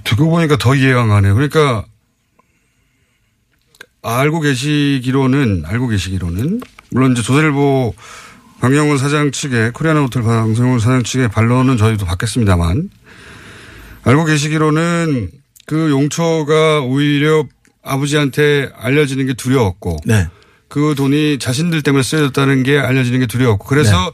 [0.04, 1.34] 듣고 보니까 더 이해가 안 가네요.
[1.34, 1.86] 그러니까
[4.04, 7.96] 알고 계시기로는 알고 계시기로는 물론 이제 조선일보
[8.64, 12.90] 방영훈 사장 측의 코리아나 호텔 방송훈 사장 측의 반론은 저희도 받겠습니다만
[14.06, 15.32] 알고 계시기로는
[15.66, 17.44] 그 용처가 오히려
[17.84, 20.30] 아버지한테 알려지는 게 두려웠고 네.
[20.70, 24.14] 그 돈이 자신들 때문에 쓰여졌다는 게 알려지는 게 두려웠고 그래서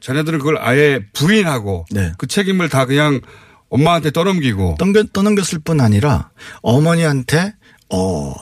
[0.00, 2.12] 자녀들은 그걸 아예 부인하고 네.
[2.16, 3.20] 그 책임을 다 그냥
[3.68, 6.30] 엄마한테 떠넘기고 떠넘겨, 떠넘겼을 뿐 아니라
[6.62, 7.52] 어머니한테
[7.92, 8.32] 어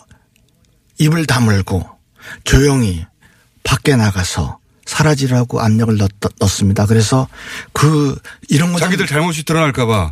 [1.00, 1.84] 입을 다물고
[2.44, 3.04] 조용히
[3.64, 4.60] 밖에 나가서
[4.98, 6.08] 사라지라고 압력을 넣,
[6.40, 6.86] 넣습니다.
[6.86, 7.28] 그래서
[7.72, 10.10] 그 이런 거 자기들 잘못이 드러날까봐.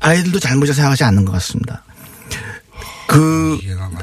[0.00, 1.82] 아이들도 잘못이 생각하지 않는 것 같습니다.
[3.06, 3.58] 그.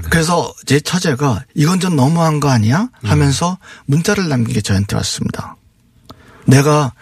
[0.10, 5.55] 그래서 제 처제가 이건 좀 너무한 거 아니야 하면서 문자를 남긴 게 저한테 왔습니다.
[6.45, 6.93] 내가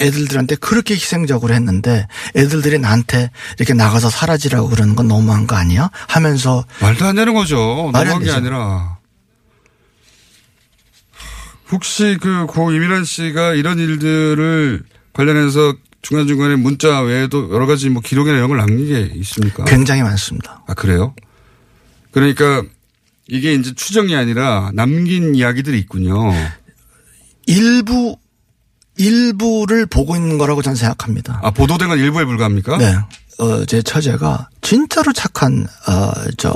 [0.00, 6.64] 애들들한테 그렇게 희생적으로 했는데 애들들이 나한테 이렇게 나가서 사라지라고 그러는 건 너무한 거 아니야 하면서
[6.80, 7.90] 말도 안 되는 거죠.
[7.92, 8.36] 말이 너무한 안게 되죠.
[8.36, 8.91] 아니라.
[11.72, 14.82] 혹시 그 고 이민환 씨가 이런 일들을
[15.12, 19.64] 관련해서 중간중간에 문자 외에도 여러 가지 뭐 기록이나 이런 걸 남긴 게 있습니까?
[19.64, 20.62] 굉장히 많습니다.
[20.66, 21.14] 아, 그래요?
[22.10, 22.62] 그러니까
[23.28, 26.32] 이게 이제 추정이 아니라 남긴 이야기들이 있군요.
[27.46, 28.16] 일부
[28.98, 31.40] 일부를 보고 있는 거라고 저는 생각합니다.
[31.42, 32.76] 아, 보도된 건 일부에 불과합니까?
[32.78, 32.94] 네.
[33.38, 36.52] 어, 제 처제가 진짜로 착한, 어, 저,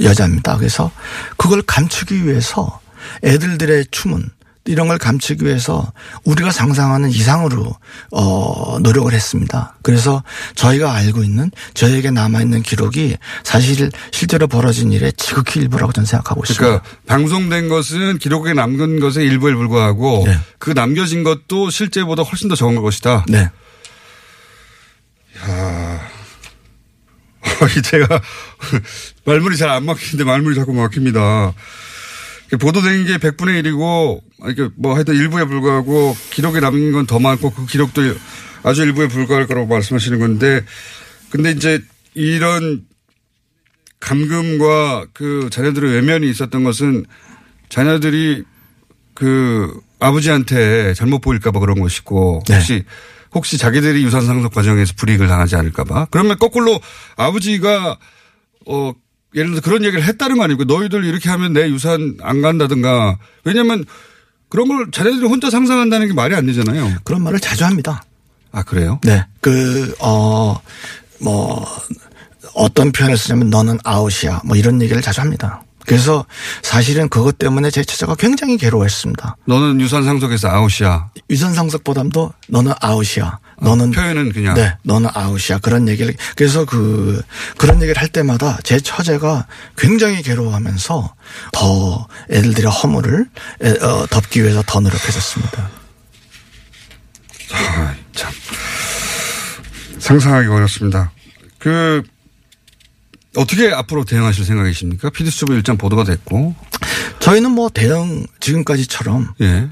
[0.00, 0.56] 여자입니다.
[0.56, 0.90] 그래서
[1.36, 2.80] 그걸 감추기 위해서
[3.22, 4.30] 애들들의 춤은
[4.64, 5.92] 이런 걸 감추기 위해서
[6.24, 7.74] 우리가 상상하는 이상으로
[8.12, 9.76] 어 노력을 했습니다.
[9.82, 10.22] 그래서
[10.54, 16.42] 저희가 알고 있는 저에게 남아 있는 기록이 사실 실제로 벌어진 일의 지극히 일부라고 저는 생각하고
[16.44, 16.64] 있습니다.
[16.64, 20.38] 그러니까 방송된 것은 기록에 남긴 것의 일부에 불과하고 네.
[20.58, 23.24] 그 남겨진 것도 실제보다 훨씬 더 적은 것이다.
[23.28, 23.50] 네.
[27.82, 28.06] 제가
[29.26, 31.52] 말문이 잘 안 막히는데 말문이 자꾸 막힙니다.
[32.58, 38.02] 보도된 게 100분의 1이고, 이렇게 뭐 하여튼 일부에 불과하고 기록에 남긴 건더 많고 그 기록도
[38.62, 40.64] 아주 일부에 불과할 거라고 말씀하시는 건데,
[41.30, 41.80] 근데 이제
[42.14, 42.84] 이런
[44.00, 47.06] 감금과 그 자녀들의 외면이 있었던 것은
[47.68, 48.44] 자녀들이
[49.14, 52.56] 그 아버지한테 잘못 보일까봐 그런 것이고, 네.
[52.56, 52.84] 혹시
[53.34, 56.08] 혹시 자기들이 유산 상속 과정에서 불이익을 당하지 않을까봐.
[56.10, 56.80] 그러면 거꾸로
[57.16, 57.98] 아버지가
[58.66, 58.92] 어
[59.34, 63.18] 예를 들어 서 그런 얘기를 했다는 거 아니고 너희들 이렇게 하면 내 유산 안 간다든가.
[63.44, 63.84] 왜냐하면
[64.48, 66.96] 그런 걸 자네들이 혼자 상상한다는 게 말이 안 되잖아요.
[67.04, 68.02] 그런 말을 자주 합니다.
[68.52, 69.00] 아 그래요?
[69.02, 69.24] 네.
[69.40, 70.60] 그, 어,
[71.20, 71.66] 뭐,
[72.54, 74.42] 어떤 표현을 쓰냐면 너는 아웃이야.
[74.44, 75.62] 뭐 이런 얘기를 자주 합니다.
[75.86, 76.24] 그래서
[76.62, 79.36] 사실은 그것 때문에 제 처자가 굉장히 괴로워했습니다.
[79.46, 81.10] 너는 유산 상속에서 아웃이야.
[81.30, 83.38] 유선 상속보담도 너는 아웃이야.
[83.60, 84.54] 너는 표현은 그냥.
[84.54, 85.58] 네, 너는 아웃이야.
[85.58, 87.22] 그런 얘기를 그래서 그
[87.58, 91.14] 그런 얘기를 할 때마다 제 처제가 굉장히 괴로워하면서
[91.52, 93.26] 더 애들들의 허물을
[93.62, 95.70] 에, 어, 덮기 위해서 더 노력했었습니다.
[97.52, 98.32] 아, 참.
[99.98, 101.12] 상상하기 어렵습니다.
[101.58, 102.02] 그,
[103.36, 105.10] 어떻게 앞으로 대응하실 생각이십니까?
[105.10, 106.54] 피디수첩에 일단 보도가 됐고.
[107.20, 109.68] 저희는 뭐 대응 지금까지처럼 예.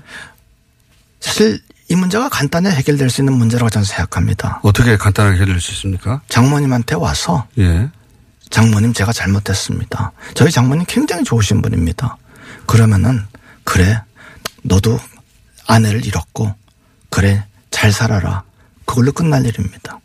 [1.20, 4.60] 사실 이 문제가 간단히 해결될 수 있는 문제라고 저는 생각합니다.
[4.62, 6.20] 어떻게 간단하게 해결할 수 있습니까?
[6.28, 7.90] 장모님한테 와서 예.
[8.48, 10.12] 장모님 제가 잘못했습니다.
[10.34, 12.16] 저희 장모님 굉장히 좋으신 분입니다.
[12.66, 13.24] 그러면은
[13.64, 14.00] 그래
[14.62, 15.00] 너도
[15.66, 16.54] 아내를 잃었고
[17.10, 18.44] 그래 잘 살아라.
[18.84, 19.98] 그걸로 끝날 일입니다.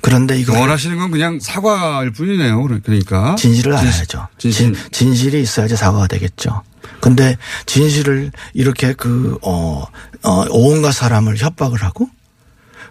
[0.00, 2.62] 그런데 이거 원하시는 건 그냥 사과일 뿐이네요.
[2.62, 3.34] 그러니까.
[3.36, 4.28] 진실을 진실- 알아야죠.
[4.38, 4.72] 진실.
[4.74, 6.62] 진, 진실이 있어야지 사과가 되겠죠.
[7.00, 7.36] 근데
[7.66, 9.84] 진실을 이렇게 그, 어,
[10.24, 12.08] 어, 온갖 사람을 협박을 하고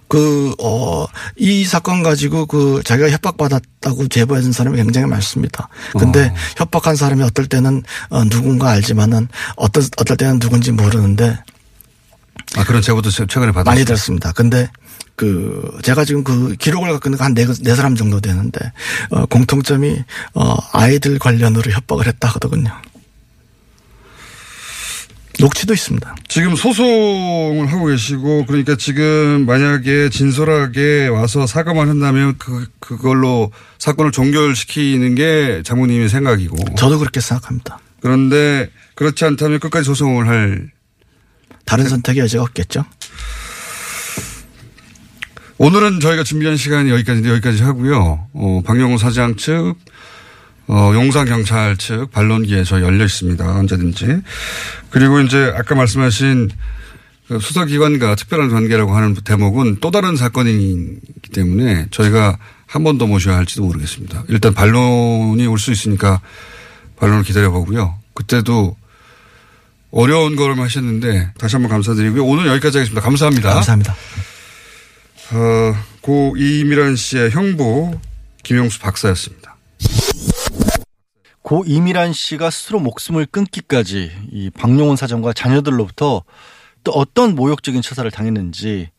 [0.07, 5.67] 그, 어, 이 사건 가지고 그 자기가 협박받았다고 제보해준 사람이 굉장히 많습니다.
[5.99, 6.33] 근데 어.
[6.57, 11.37] 협박한 사람이 어떨 때는 어, 누군가 알지만은 어떨, 어떨 때는 누군지 모르는데
[12.55, 13.65] 아, 그런 제보도 최- 최근에 받았어요.
[13.65, 14.31] 많이 들었습니다.
[14.31, 14.69] 근데
[15.17, 18.71] 그 제가 지금 그 기록을 갖고 있는 한네 네 사람 정도 되는데
[19.09, 20.03] 어 공통점이
[20.35, 22.71] 어 아이들 관련으로 협박을 했다 하거든요.
[25.39, 26.15] 녹취도 있습니다.
[26.27, 35.15] 지금 소송을 하고 계시고 그러니까 지금 만약에 진솔하게 와서 사과만 한다면 그, 그걸로 사건을 종결시키는
[35.15, 36.57] 게 장모님의 생각이고.
[36.75, 37.79] 저도 그렇게 생각합니다.
[38.01, 40.71] 그런데 그렇지 않다면 끝까지 소송을 할
[41.65, 42.85] 다른 선택의 여지가 없겠죠.
[45.59, 48.27] 오늘은 저희가 준비한 시간이 여기까지인데 여기까지 하고요.
[48.33, 49.75] 어, 박영호 사장 측,
[50.67, 53.45] 어, 용산경찰 측 반론기에 저희 열려 있습니다.
[53.57, 54.21] 언제든지.
[54.89, 56.49] 그리고 이제 아까 말씀하신
[57.27, 63.37] 그 수사기관과 특별한 관계라고 하는 대목은 또 다른 사건이기 때문에 저희가 한 번 더 모셔야
[63.37, 64.23] 할지도 모르겠습니다.
[64.27, 66.19] 일단 반론이 올 수 있으니까
[66.97, 67.97] 반론을 기다려 보고요.
[68.13, 68.75] 그때도
[69.91, 72.25] 어려운 걸음 하셨는데 다시 한번 감사드리고요.
[72.25, 73.01] 오늘 여기까지 하겠습니다.
[73.01, 73.53] 감사합니다.
[73.53, 73.95] 감사합니다.
[75.31, 77.99] 어, 고 이미란 씨의 형부
[78.43, 79.55] 김용수 박사였습니다.
[81.47, 86.25] 고 이미란 씨가 스스로 목숨을 끊기까지 이 박용훈 사장과 자녀들로부터
[86.83, 88.89] 또 어떤 모욕적인 처사를 당했는지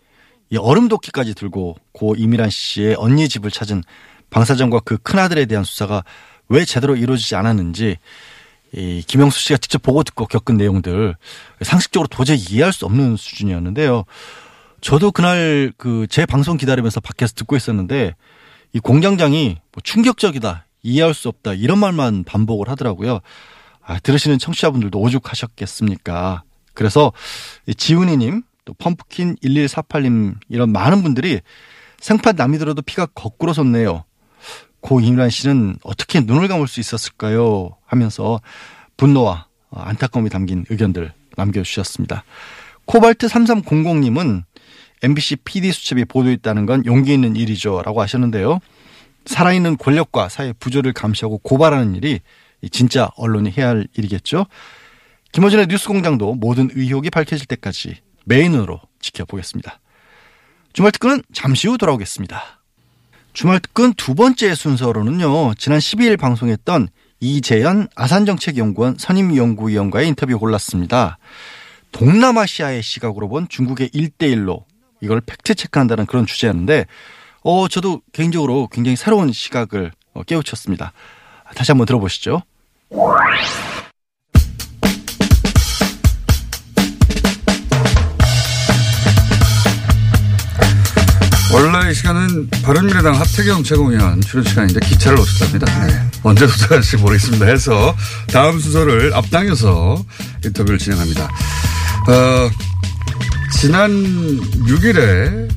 [0.48, 3.82] 이 얼음 도끼까지 들고 고 이미란 씨의 언니 집을 찾은
[4.30, 6.04] 방 사장과 그 큰아들에 대한 수사가
[6.48, 7.98] 왜 제대로 이루어지지 않았는지
[8.72, 11.16] 이 김영수 씨가 직접 보고 듣고 겪은 내용들
[11.61, 14.04] 상식적으로 도저히 이해할 수 없는 수준이었는데요.
[14.80, 18.14] 저도 그날 그 제 방송 기다리면서 밖에서 듣고 있었는데
[18.72, 23.20] 이 공장장이 뭐 충격적이다, 이해할 수 없다 이런 말만 반복을 하더라고요.
[23.83, 26.42] 아, 들으시는 청취자분들도 오죽하셨겠습니까?
[26.74, 27.12] 그래서
[27.77, 31.40] 지훈이님, 또 펌프킨 1148님 이런 많은 분들이
[32.01, 34.05] 생판 남이 들어도 피가 거꾸로 솟네요.
[34.81, 37.77] 고 임란 씨는 어떻게 눈을 감을 수 있었을까요?
[37.87, 38.40] 하면서
[38.96, 42.24] 분노와 안타까움이 담긴 의견들 남겨주셨습니다.
[42.85, 44.44] 코발트 3300님은
[45.03, 47.83] MBC PD 수첩이 보도했다는 건 용기 있는 일이죠.
[47.83, 48.61] 라고 하셨는데요.
[49.29, 52.21] 살아있는 권력과 사회 부조를 감시하고 고발하는 일이
[52.73, 54.47] 진짜 언론이 해야 할 일이겠죠.
[55.33, 59.81] 김어준의 뉴스 공장도 모든 의혹이 밝혀질 때까지 메인으로 지켜보겠습니다.
[60.73, 62.43] 주말 특근은 잠시 후 돌아오겠습니다.
[63.35, 66.88] 주말 특근 두 번째 순서로는요, 지난 12일 방송했던
[67.21, 71.19] 이재현 아산정책연구원 선임연구위원과의 인터뷰 골랐습니다.
[71.93, 74.64] 동남아시아의 시각으로 본 중국의 1대1로
[75.01, 76.87] 이걸 팩트체크한다는 그런 주제였는데,
[77.50, 80.92] 어, 저도 개인적으로 굉장히 새로운 시각을 어, 깨우쳤습니다.
[81.56, 82.42] 다시 한번 들어보시죠.
[91.54, 95.87] 원래 이 시간은 바른미래당 하태경 최고위원 출연 시간인데 기차를 놓쳤답니다.
[95.87, 96.11] 네.
[96.24, 97.46] 언제 도착할지 모르겠습니다.
[97.46, 97.96] 해서
[98.30, 100.04] 다음 순서를 앞당겨서
[100.44, 101.24] 인터뷰를 진행합니다.
[101.24, 102.50] 어,
[103.58, 103.90] 지난
[104.66, 105.48] 6일에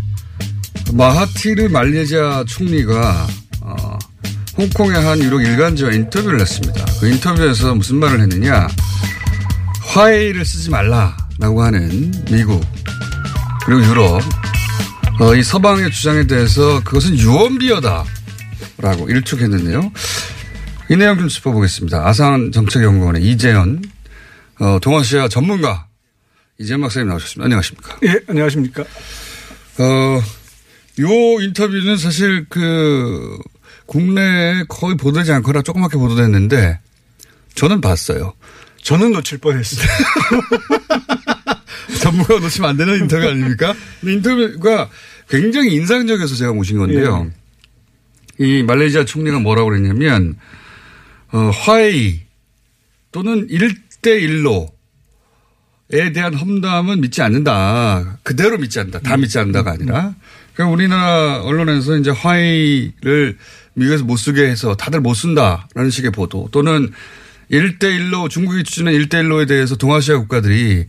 [0.94, 3.28] 마하티르 말레이시아 총리가
[3.62, 4.00] 어,
[4.58, 6.86] 홍콩의 한 유력 일간지와 인터뷰를 했습니다.
[7.00, 8.68] 그 인터뷰에서 무슨 말을 했느냐.
[9.94, 12.64] 화해를 쓰지 말라라고 하는 미국
[13.66, 14.22] 그리고 유럽
[15.20, 18.06] 어, 이 서방의 주장에 대해서 그것은 유언비어다.
[18.78, 19.92] 라고 일축했는데요.
[20.90, 22.08] 이 내용 좀 짚어보겠습니다.
[22.08, 23.84] 아산 정책연구원의 이재현,
[24.60, 25.86] 어, 동아시아 전문가,
[26.60, 27.46] 이재현 박사님 나오셨습니다.
[27.46, 27.98] 안녕하십니까.
[28.04, 28.82] 예, 안녕하십니까.
[28.82, 30.24] 어,
[31.00, 33.38] 요 인터뷰는 사실 그,
[33.86, 36.80] 국내에 거의 보도되지 않거나 조그맣게 보도됐는데,
[37.56, 38.34] 저는 봤어요.
[38.82, 39.88] 저는 놓칠 뻔했어요.
[42.02, 43.76] 전문가 놓치면 안 되는 인터뷰 아닙니까?
[44.04, 44.90] 인터뷰가
[45.30, 47.32] 굉장히 인상적이어서 제가 모신 건데요.
[48.42, 48.46] 예.
[48.46, 50.36] 이 말레이시아 총리가 뭐라고 그랬냐면,
[51.32, 52.22] 어, 화해
[53.12, 54.72] 또는 1대1로에
[56.14, 58.18] 대한 험담은 믿지 않는다.
[58.24, 59.00] 그대로 믿지 않는다.
[59.00, 60.16] 다 믿지 않는다가 아니라.
[60.54, 63.38] 그러니까 우리나라 언론에서 이제 화해를
[63.74, 66.92] 미국에서 못 쓰게 해서 다들 못 쓴다라는 식의 보도 또는
[67.52, 70.88] 1대1로 중국이 추진한 1대1로에 대해서 동아시아 국가들이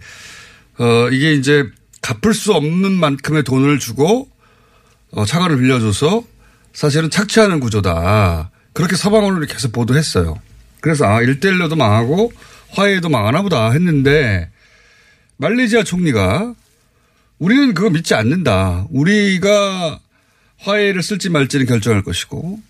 [0.78, 1.64] 어, 이게 이제
[2.00, 4.28] 갚을 수 없는 만큼의 돈을 주고
[5.12, 6.24] 어, 차가를 빌려줘서
[6.72, 8.50] 사실은 착취하는 구조다.
[8.72, 10.40] 그렇게 서방 언론이 계속 보도했어요.
[10.80, 12.32] 그래서 아, 1대1로도 망하고
[12.70, 14.50] 화해도 망하나 보다 했는데
[15.36, 16.54] 말레이시아 총리가
[17.42, 18.86] 우리는 그거 믿지 않는다.
[18.90, 19.98] 우리가
[20.58, 22.60] 화해를 쓸지 말지는 결정할 것이고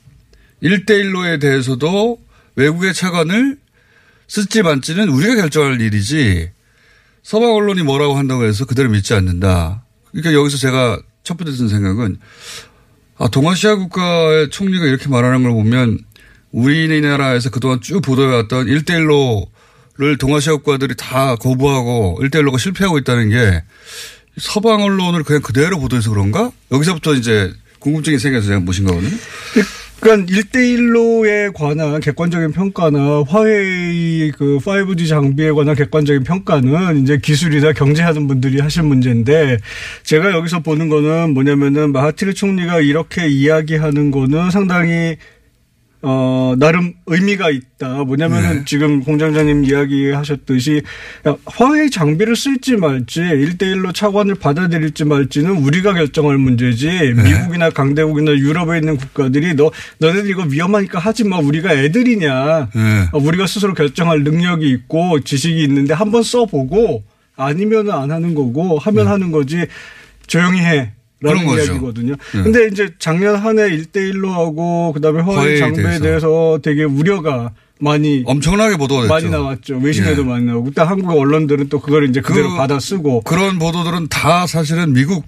[0.62, 2.18] 1대1로에 대해서도
[2.56, 3.58] 외국의 차관을
[4.28, 6.50] 쓸지 말지는 우리가 결정할 일이지
[7.22, 9.85] 서방 언론이 뭐라고 한다고 해서 그대로 믿지 않는다.
[10.11, 12.16] 그러니까 여기서 제가 첫 번째 든 생각은
[13.18, 15.98] 아, 동아시아 국가의 총리가 이렇게 말하는 걸 보면
[16.50, 23.62] 우리나라에서 그동안 쭉 보도해왔던 1대1로를 동아시아 국가들이 다 거부하고 1대1로가 실패하고 있다는 게
[24.38, 26.50] 서방 언론을 그냥 그대로 보도해서 그런가?
[26.70, 29.16] 여기서부터 이제 궁금증이 생겨서 제가 모신 거거든요.
[30.00, 38.26] 그러니까 1대1로에 관한 객관적인 평가나 화웨이 그 5G 장비에 관한 객관적인 평가는 이제 기술이나 경제하는
[38.26, 39.58] 분들이 하실 문제인데
[40.02, 45.18] 제가 여기서 보는 거는 뭐냐면은 마하티르 총리가 이렇게 이야기하는 거는 상당히
[46.04, 48.02] 어, 나름 의미가 있다.
[48.04, 48.64] 뭐냐면은 네.
[48.66, 50.82] 지금 공장장님 이야기 하셨듯이
[51.46, 57.12] 화해 장비를 쓸지 말지 1대1로 차관을 받아들일지 말지는 우리가 결정할 문제지 네.
[57.12, 61.38] 미국이나 강대국이나 유럽에 있는 국가들이 너, 너네들 이거 위험하니까 하지 마.
[61.38, 62.70] 우리가 애들이냐.
[62.74, 63.08] 네.
[63.12, 67.04] 어, 우리가 스스로 결정할 능력이 있고 지식이 있는데 한번 써보고
[67.36, 69.10] 아니면은 안 하는 거고 하면 네.
[69.10, 69.66] 하는 거지
[70.26, 70.92] 조용히 해.
[71.22, 72.14] 라는 이야기거든요.
[72.35, 72.42] 네.
[72.42, 76.02] 근데 이제 작년 한해 1대1로 하고 그다음에 화해 장비에 대해서.
[76.02, 79.78] 대해서 되게 우려가 많이 엄청나게 보도가 많이 나왔죠.
[79.82, 80.26] 외신에도 예.
[80.26, 84.46] 많이 나오고 또 한국 언론들은 또 그걸 이제 그대로 그, 받아 쓰고 그런 보도들은 다
[84.46, 85.24] 사실은 미국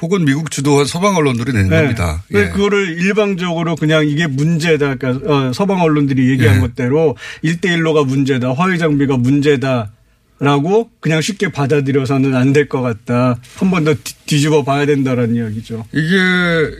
[0.00, 1.80] 혹은 미국 주도한 서방 언론들이 낸 네.
[1.80, 2.22] 겁니다.
[2.34, 2.48] 예.
[2.48, 4.96] 그거를 일방적으로 그냥 이게 문제다.
[4.96, 6.60] 그러니까 어, 서방 언론들이 얘기한 예.
[6.60, 8.52] 것대로 1대1로가 문제다.
[8.52, 9.92] 화해 장비가 문제다.
[10.38, 13.36] 라고 그냥 쉽게 받아들여서는 안 될 것 같다.
[13.56, 13.94] 한 번 더
[14.26, 15.86] 뒤집어 봐야 된다라는 이야기죠.
[15.92, 16.16] 이게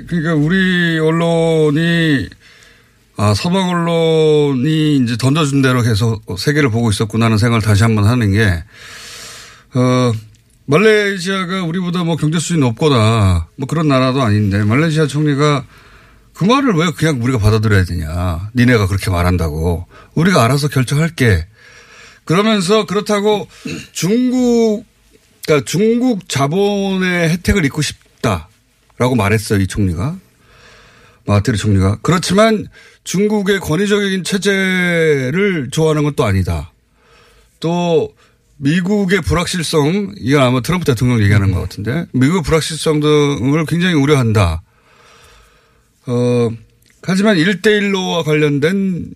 [0.07, 2.29] 그러니까 우리 언론이
[3.19, 8.63] 아, 서방 언론이 이제 던져준 대로 계속 세계를 보고 있었구나는 생각을 다시 한번 하는 게,
[9.75, 10.13] 어,
[10.67, 15.65] 말레이시아가 우리보다 뭐 경제 수준이 높거나 뭐 그런 나라도 아닌데 말레이시아 총리가
[16.35, 18.51] 그 말을 왜 그냥 우리가 받아들여야 되냐.
[18.55, 19.87] 니네가 그렇게 말한다고.
[20.15, 21.47] 우리가 알아서 결정할게.
[22.27, 23.49] 그러면서 그렇다고
[23.93, 24.85] 중국,
[25.47, 29.61] 그러니까 중국 자본의 혜택을 입고 싶다라고 말했어요.
[29.61, 30.19] 이 총리가.
[31.25, 31.99] 마하티르 총리가.
[32.03, 32.69] 그렇지만
[33.05, 36.73] 중국의 권위적인 체제를 좋아하는 건 또 아니다.
[37.61, 38.13] 또
[38.59, 44.63] 미국의 불확실성, 이건 아마 트럼프 대통령 얘기하는 것 같은데, 미국의 불확실성 등을 굉장히 우려한다.
[46.07, 46.51] 어,
[47.03, 49.13] 하지만 1대1로와 관련된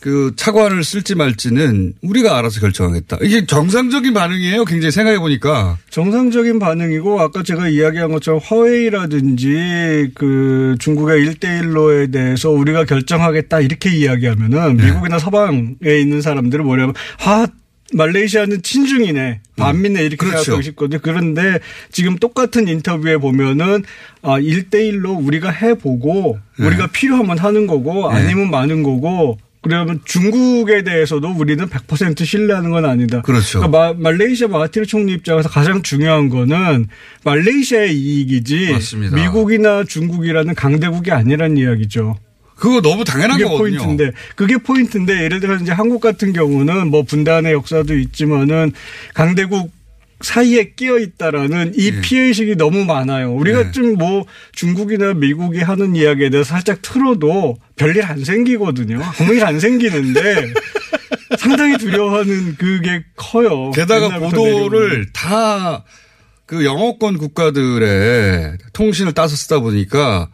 [0.00, 3.18] 그 차관을 쓸지 말지는 우리가 알아서 결정하겠다.
[3.22, 4.64] 이게 정상적인 반응이에요.
[4.64, 5.78] 굉장히 생각해 보니까.
[5.90, 14.76] 정상적인 반응이고 아까 제가 이야기한 것처럼 화웨이라든지 그 중국의 1대1로에 대해서 우리가 결정하겠다 이렇게 이야기하면은
[14.76, 14.86] 네.
[14.86, 17.46] 미국이나 서방에 있는 사람들은 뭐냐면 아
[17.92, 19.40] 말레이시아는 친중이네.
[19.56, 20.36] 반미네 이렇게 그렇죠.
[20.38, 21.00] 생각하고 싶거든요.
[21.02, 23.84] 그런데 지금 똑같은 인터뷰에 보면은
[24.22, 26.66] 아 1대1로 우리가 해보고 네.
[26.66, 28.18] 우리가 필요하면 하는 거고 네.
[28.18, 33.22] 아니면 많은 거고 그러면 중국에 대해서도 우리는 100% 신뢰하는 건 아니다.
[33.22, 33.60] 그렇죠.
[33.60, 36.86] 그러니까 마- 말레이시아 마하티르 총리 입장에서 가장 중요한 거는
[37.24, 39.16] 말레이시아의 이익이지 맞습니다.
[39.16, 42.16] 미국이나 중국이라는 강대국이 아니란 이야기죠.
[42.54, 43.78] 그거 너무 당연한 그게 거거든요.
[43.78, 48.72] 포인트인데 그게 포인트인데 예를 들어 이제 한국 같은 경우는 뭐 분단의 역사도 있지만은
[49.14, 49.70] 강대국
[50.20, 52.00] 사이에 끼어 있다라는 이 예.
[52.00, 53.34] 피해 의식이 너무 많아요.
[53.34, 53.70] 우리가 네.
[53.72, 59.02] 좀뭐 중국이나 미국이 하는 이야기에 대해서 살짝 틀어도 별일 안 생기거든요.
[59.20, 60.52] 아무 일 안 생기는데
[61.38, 63.70] 상당히 두려워하는 그게 커요.
[63.72, 65.84] 게다가 보도를 다
[66.46, 70.28] 그 영어권 국가들의 통신을 따서 쓰다 보니까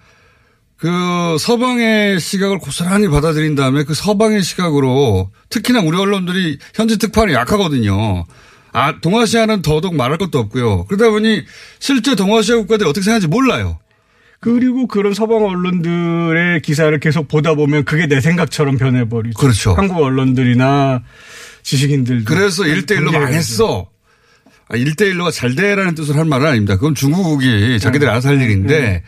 [0.76, 8.26] 그 서방의 시각을 고스란히 받아들인 다음에 그 서방의 시각으로 특히나 우리 언론들이 현지 특파는 약하거든요.
[8.72, 10.86] 아, 동아시아는 더더욱 말할 것도 없고요.
[10.86, 11.44] 그러다 보니
[11.78, 13.78] 실제 동아시아 국가들이 어떻게 생각하는지 몰라요.
[14.40, 19.38] 그리고 그런 서방 언론들의 기사를 계속 보다 보면 그게 내 생각처럼 변해버리죠.
[19.38, 19.74] 그렇죠.
[19.74, 21.02] 한국 언론들이나
[21.62, 22.24] 지식인들도.
[22.24, 23.86] 그래서 1대1로 굉장히 망했어.
[24.68, 26.74] 아, 1대1로가 잘 돼라는 뜻으로 할 말은 아닙니다.
[26.74, 29.04] 그건 중국이 자기들이 알아서 할 일인데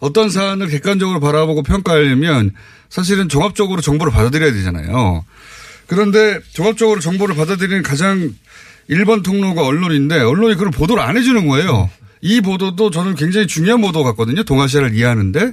[0.00, 2.52] 어떤 사안을 객관적으로 바라보고 평가하려면
[2.88, 5.24] 사실은 종합적으로 정보를 받아들여야 되잖아요.
[5.86, 8.32] 그런데 종합적으로 정보를 받아들이는 가장
[8.90, 11.90] 1번 통로가 언론인데 언론이 그걸 보도를 안 해주는 거예요.
[12.20, 14.42] 이 보도도 저는 굉장히 중요한 보도 같거든요.
[14.42, 15.52] 동아시아를 이해하는데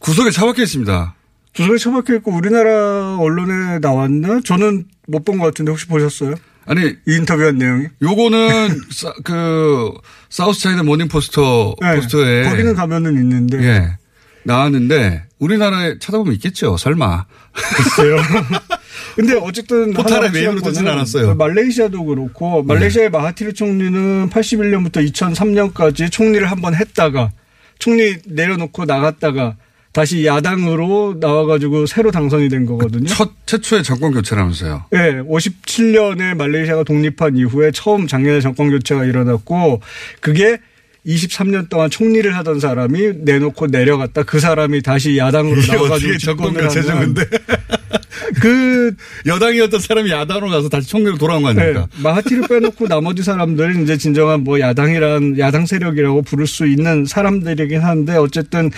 [0.00, 1.14] 구석에 처박혀 있습니다.
[1.52, 4.40] 구석에 처박혀 있고 우리나라 언론에 나왔나?
[4.44, 6.34] 저는 못 본 것 같은데 혹시 보셨어요?
[6.64, 7.86] 아니 이 인터뷰한 내용이?
[8.00, 9.92] 요거는 사, 그
[10.30, 13.58] South China Morning Post 네, Post에 거기는 가면은 있는데.
[13.64, 13.96] 예
[14.44, 16.76] 나왔는데 우리나라에 찾아보면 있겠죠.
[16.76, 17.26] 설마.
[17.52, 18.16] 글쎄요.
[19.16, 21.34] 근데 어쨌든 확실한 뜨진 거는 않았어요.
[21.34, 27.30] 말레이시아도 그렇고 말레이시아의 마하티르 총리는 81년부터 2003년까지 총리를 한 번 했다가
[27.78, 29.56] 총리 내려놓고 나갔다가
[29.92, 33.06] 다시 야당으로 나와가지고 새로 당선이 된 거거든요.
[33.06, 34.84] 첫 최초의 정권 교체라면서요.
[34.90, 39.80] 네, 57년에 말레이시아가 독립한 이후에 처음 작년에 정권 교체가 일어났고
[40.20, 40.58] 그게
[41.04, 47.14] 23년 동안 총리를 하던 사람이 내놓고 내려갔다 그 사람이 다시 야당으로 나와가지고 집권을 하는
[48.40, 48.94] 그
[49.26, 51.88] 여당이었던 사람이 야당으로 가서 다시 총리로 돌아온 거 네, 아닙니까?
[52.02, 58.16] 마하티를 빼놓고 나머지 사람들은 이제 진정한 뭐 야당이란 야당 세력이라고 부를 수 있는 사람들이긴 한데
[58.16, 58.70] 어쨌든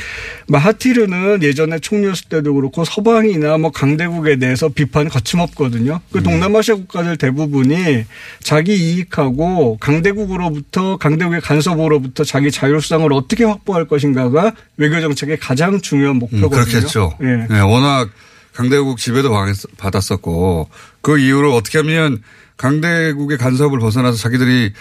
[0.48, 6.00] 마하티르는 예전에 총리였을 때도 그렇고 서방이나 뭐 강대국에 대해서 비판 거침없거든요.
[6.12, 8.04] 그 동남아시아 국가들 대부분이
[8.40, 16.20] 자기 이익하고 강대국으로부터 강대국의 간섭으로부터 자기 자율성을 어떻게 확보할 것인가가 외교 정책의 가장 중요한 음,
[16.20, 16.64] 목표거든요.
[16.64, 17.18] 그렇겠죠.
[17.22, 17.46] 예.
[17.50, 18.10] 예, 워낙
[18.54, 19.32] 강대국 지배도
[19.76, 20.70] 받았었고
[21.02, 22.22] 그 이후로 어떻게 하면
[22.56, 24.72] 강대국의 간섭을 벗어나서 자기들이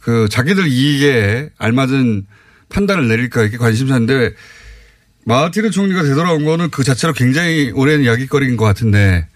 [0.00, 2.26] 그 자기들 이익에 알맞은
[2.68, 4.32] 판단을 내릴까 이게 관심사인데
[5.24, 9.28] 마하티르 총리가 되돌아온 거는 그 자체로 굉장히 오랜 이야기거리인 것 같은데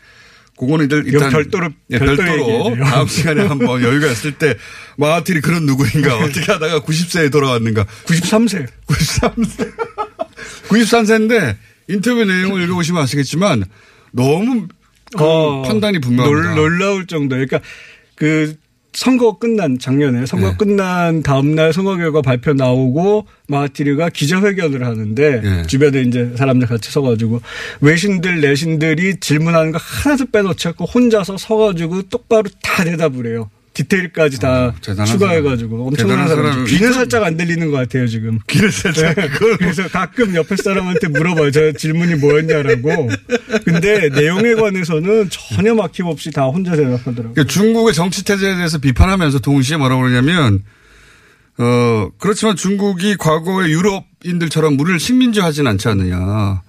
[0.58, 2.74] 그거는 일단 이거 별도로- 예, 별도로.
[2.82, 4.56] 다음 시간에 한번 여유가 있을 때
[4.96, 8.66] 마하티르 그런 누구인가 어떻게 하다가 90세에 돌아왔는가 93세.
[8.86, 9.72] 93세.
[10.68, 11.56] 93세인데
[11.88, 13.64] 인터뷰 내용을 읽어보시면 아시겠지만
[14.12, 14.66] 너무
[15.16, 16.54] 그 어, 판단이 분명합니다.
[16.54, 17.36] 놀, 놀라울 정도.
[17.36, 17.60] 그러니까
[18.14, 18.56] 그
[18.96, 20.56] 선거 끝난 작년에 선거 네.
[20.56, 25.66] 끝난 다음날 선거 결과 발표 나오고 마하티르가 기자회견을 하는데 네.
[25.66, 27.42] 주변에 이제 사람들 같이 서가지고
[27.82, 33.50] 외신들 내신들이 질문하는 거 하나도 빼놓지 않고 혼자서 서가지고 똑바로 다 대답을 해요.
[33.76, 36.64] 디테일까지 다 어, 대단한 추가해가지고 엄청난 사람.
[36.64, 38.38] 귀는 살짝 안 들리는 것 같아요 지금.
[38.48, 41.50] 귀를 살짝 그걸 그래서 가끔 옆에 사람한테 물어봐요.
[41.50, 43.10] 저 질문이 뭐였냐라고.
[43.66, 47.34] 근데 내용에 관해서는 전혀 막힘없이 다 혼자 대답하더라고요.
[47.34, 50.62] 그러니까 중국의 정치 태제에 대해서 비판하면서 동시에 뭐라고 그러냐면
[51.58, 56.62] 어 그렇지만 중국이 과거의 유럽인들처럼 우리를 식민지화하진 않지 않느냐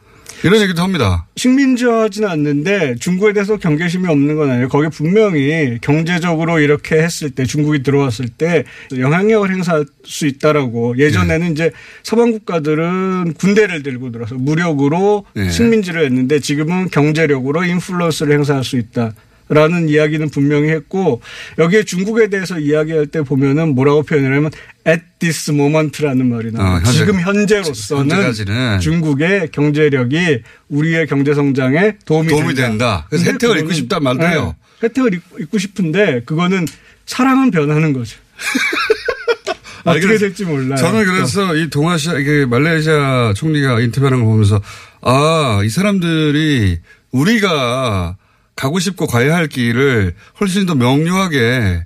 [0.44, 1.26] 이런 얘기도 합니다.
[1.36, 4.70] 식민지화하지는 않는데 중국에 대해서 경계심이 없는 건 아니에요.
[4.70, 8.64] 거기 분명히 경제적으로 이렇게 했을 때 중국이 들어왔을 때
[8.98, 11.72] 영향력을 행사할 수 있다라고 예전에는 이제
[12.04, 15.50] 서방 국가들은 군대를 들고 들어서 무력으로 네.
[15.50, 19.14] 식민지를 했는데 지금은 경제력으로 인플루언스를 행사할 수 있다.
[19.50, 21.22] 라는 이야기는 분명히 했고
[21.58, 24.52] 여기에 중국에 대해서 이야기할 때 보면은 뭐라고 표현하냐면
[24.88, 26.72] at this moment라는 말이 나와요.
[26.72, 33.06] 어, 현재- 지금 현재로서는 현재까지는 중국의 경제력이 우리의 경제 성장에 도움이, 도움이 된다.
[33.10, 34.54] 그래서 혜택을 입고 싶단 말도 네.
[34.84, 36.66] 혜택을 입- 입고 싶은데 그거는
[37.06, 38.18] 사랑은 변하는 거죠.
[39.84, 40.76] 아니, 어떻게 그래서 될지 몰라요.
[40.78, 44.62] 저는 그래서 이 동아시아, 이게 말레이시아 총리가 인터뷰하는 거 보면서
[45.02, 46.80] 아, 이 사람들이
[47.12, 48.18] 우리가
[48.56, 51.86] 가고 싶고 가야 할 길을 훨씬 더 명료하게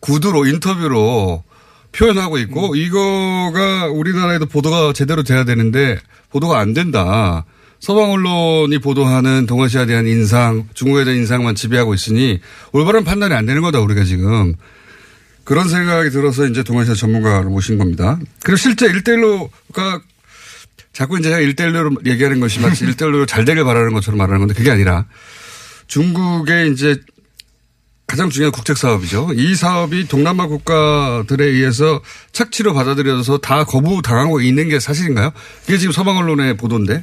[0.00, 1.44] 구두로 인터뷰로
[1.96, 2.76] 표현하고 있고 음.
[2.76, 5.98] 이거가 우리나라에도 보도가 제대로 돼야 되는데
[6.30, 7.44] 보도가 안 된다.
[7.80, 12.40] 서방 언론이 보도하는 동아시아에 대한 인상, 중국에 대한 인상만 지배하고 있으니
[12.72, 14.54] 올바른 판단이 안 되는 거다, 우리가 지금.
[15.44, 18.18] 그런 생각이 들어서 이제 동아시아 전문가를 모신 겁니다.
[18.42, 20.00] 그리고 실제 1대1로가
[20.92, 25.04] 자꾸 이제 1대1로 얘기하는 것이 마치 1대1로 잘 되길 바라는 것처럼 말하는 건데 그게 아니라
[25.86, 26.96] 중국의 이제
[28.06, 29.30] 가장 중요한 국책 사업이죠.
[29.34, 32.00] 이 사업이 동남아 국가들에 의해서
[32.32, 35.32] 착취로 받아들여져서 다 거부당하고 있는 게 사실인가요?
[35.68, 37.02] 이게 지금 서방 언론의 보도인데.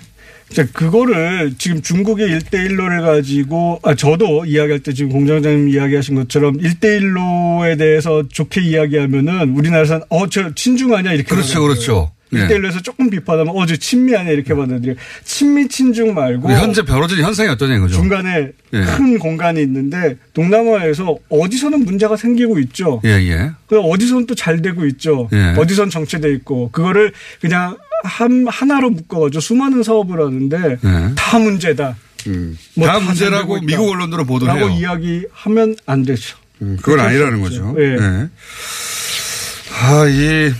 [0.53, 7.77] 자, 그거를 지금 중국의 1대1로를 가지고, 아, 저도 이야기할 때 지금 공장장님 이야기하신 것처럼 1대1로에
[7.77, 11.13] 대해서 좋게 이야기하면은 우리나라에서는 어, 저 친중 아니야?
[11.13, 11.33] 이렇게.
[11.33, 11.61] 그렇죠.
[11.61, 12.11] 그렇죠.
[12.35, 12.47] 예.
[12.47, 14.31] 1대1로에서 조금 비판하면 어, 저 친미 아니야?
[14.33, 14.95] 이렇게 받아들여요.
[15.23, 16.49] 친미, 친중 말고.
[16.51, 17.95] 현재 벌어진 현상이 어떠냐 이거죠.
[17.95, 18.81] 중간에 예.
[18.81, 23.01] 큰 공간이 있는데 동남아에서 어디서는 문제가 생기고 있죠.
[23.05, 23.51] 예, 예.
[23.67, 25.29] 그 어디선 또잘 되고 있죠.
[25.33, 25.55] 예.
[25.57, 27.11] 어디선 정체돼 있고 그거를
[27.41, 31.15] 그냥 한 하나로 묶어가지고 수많은 사업을 하는데 예.
[31.15, 31.95] 다 문제다.
[32.27, 32.57] 음.
[32.75, 33.61] 뭐 다 다잘 문제라고.
[33.61, 34.69] 미국 언론으로 보도를 라고.
[34.69, 36.37] 이야기하면 안 되죠.
[36.61, 37.75] 음, 그건 아니라는 거죠.
[37.79, 37.83] 예.
[37.95, 38.29] 예.
[39.81, 40.53] 아, 이,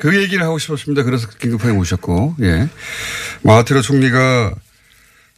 [0.00, 1.02] 그 얘기를 하고 싶었습니다.
[1.02, 2.68] 그래서 긴급하게 모셨고, 예.
[3.42, 4.54] 마하티로 총리가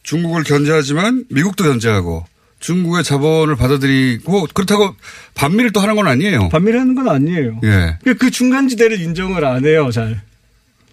[0.03, 2.25] 중국을 견제하지만 미국도 견제하고
[2.61, 4.95] 중국의 자본을 받아들이고 그렇다고
[5.35, 6.47] 반미를 또 하는 건 아니에요.
[6.47, 7.59] 반밀하는 건 아니에요.
[7.65, 7.97] 예.
[8.05, 10.21] 그- 그 중간 지대를 인정을 안 해요, 잘.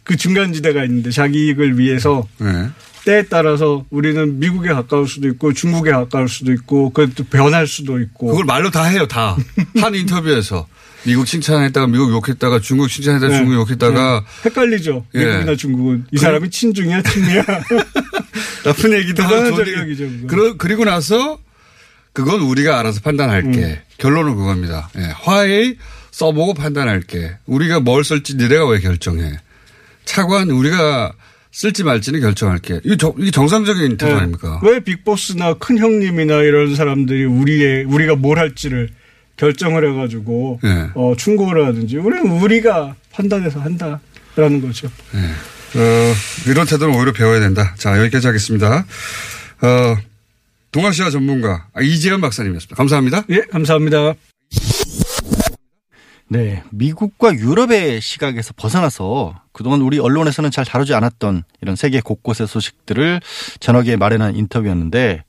[0.03, 2.71] 그 중간 지대가 있는데 자기 이익을 위해서 예.
[3.05, 8.27] 때에 따라서 우리는 미국에 가까울 수도 있고 중국에 가까울 수도 있고 그것도 변할 수도 있고
[8.29, 9.37] 그걸 말로 다 해요, 다.
[9.81, 10.67] 한 인터뷰에서.
[11.05, 13.39] 미국 칭찬했다가 미국 욕했다가 중국 칭찬했다가 네.
[13.39, 14.49] 중국 욕했다가 네.
[14.49, 15.07] 헷갈리죠.
[15.15, 15.25] 예.
[15.25, 17.45] 미국이나 중국은 이 사람이 친중이야, 친미야.
[18.65, 20.27] 나쁜 얘기도 하고 좋은 그거.
[20.27, 21.39] 그러, 그리고 나서
[22.13, 23.59] 그건 우리가 알아서 판단할게.
[23.59, 23.77] 음.
[23.99, 24.91] 결론은 그겁니다.
[24.97, 25.77] 예, 화해의
[26.11, 27.37] 써보고 판단할게.
[27.47, 29.39] 우리가 뭘 쓸지 너네가 왜 결정해.
[30.05, 31.13] 차관 우리가
[31.53, 32.81] 쓸지 말지는 결정할게.
[32.85, 34.61] 이게, 정, 이게 정상적인 태도 아닙니까?
[34.63, 38.89] 왜 빅보스나 큰 형님이나 이런 사람들이 우리의 우리가 뭘 할지를
[39.41, 40.91] 결정을 해가지고 예.
[40.95, 44.87] 어, 충고를 하든지 우리는 우리가 판단해서 한다라는 거죠.
[44.87, 46.15] 어,
[46.47, 47.75] 이런 태도는 오히려 배워야 된다.
[47.79, 48.85] 자, 여기까지 하겠습니다.
[49.63, 49.97] 어,
[50.73, 52.77] 동아시아 전문가 아, 이재현 박사님이었습니다.
[52.77, 53.25] 감사합니다.
[53.31, 54.13] 예, 감사합니다.
[56.29, 63.21] 네, 미국과 유럽의 시각에서 벗어나서 그동안 우리 언론에서는 잘 다루지 않았던 이런 세계 곳곳의 소식들을
[63.59, 65.25] 전하게 마련한 인터뷰였는데,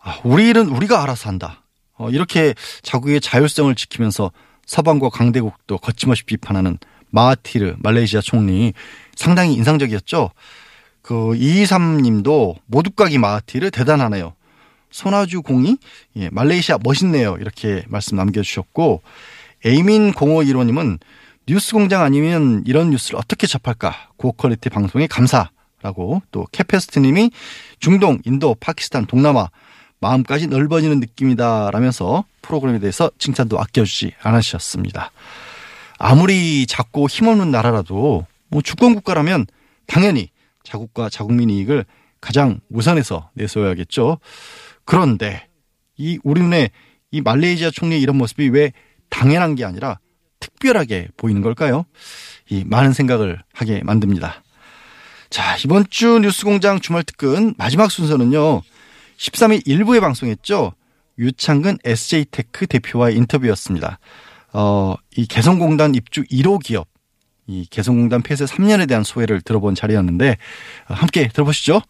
[0.00, 1.61] 아, 우리는 우리가 알아서 한다.
[1.98, 4.32] 어, 이렇게 자국의 자율성을 지키면서
[4.66, 6.78] 서방과 강대국도 거침없이 비판하는
[7.10, 8.72] 마하티르 말레이시아 총리
[9.14, 10.30] 상당히 인상적이었죠.
[11.02, 14.34] 그 223님도 모두까기 마하티르 대단하네요.
[14.90, 15.78] 손아주 공이
[16.16, 17.36] 예, 말레이시아 멋있네요.
[17.40, 19.02] 이렇게 말씀 남겨주셨고
[19.64, 20.98] 에이민 0515님은
[21.46, 24.10] 뉴스 공장 아니면 이런 뉴스를 어떻게 접할까?
[24.16, 27.30] 고quality 방송에 감사라고 또 캐페스트님이
[27.80, 29.48] 중동, 인도, 파키스탄, 동남아
[30.02, 35.12] 마음까지 넓어지는 느낌이다 라면서 프로그램에 대해서 칭찬도 아껴주지 않으셨습니다.
[35.98, 39.46] 아무리 작고 힘없는 나라라도 뭐 주권 국가라면
[39.86, 40.28] 당연히
[40.64, 41.84] 자국과 자국민 이익을
[42.20, 44.18] 가장 우선해서 내세워야겠죠.
[44.84, 45.46] 그런데
[45.96, 46.70] 이 우리 눈에
[47.12, 48.72] 이 말레이시아 총리의 이런 모습이 왜
[49.08, 49.98] 당연한 게 아니라
[50.40, 51.84] 특별하게 보이는 걸까요?
[52.48, 54.42] 이 많은 생각을 하게 만듭니다.
[55.30, 58.62] 자, 이번 주 뉴스 공장 주말 특근 마지막 순서는요.
[59.22, 60.72] 13일 1부에 방송했죠.
[61.18, 63.98] 유창근 SJ테크 대표와의 인터뷰였습니다.
[64.52, 66.88] 어, 이 개성공단 입주 1호 기업,
[67.46, 70.36] 이 개성공단 폐쇄 3년에 대한 소회를 들어본 자리였는데
[70.88, 71.80] 어, 함께 들어보시죠.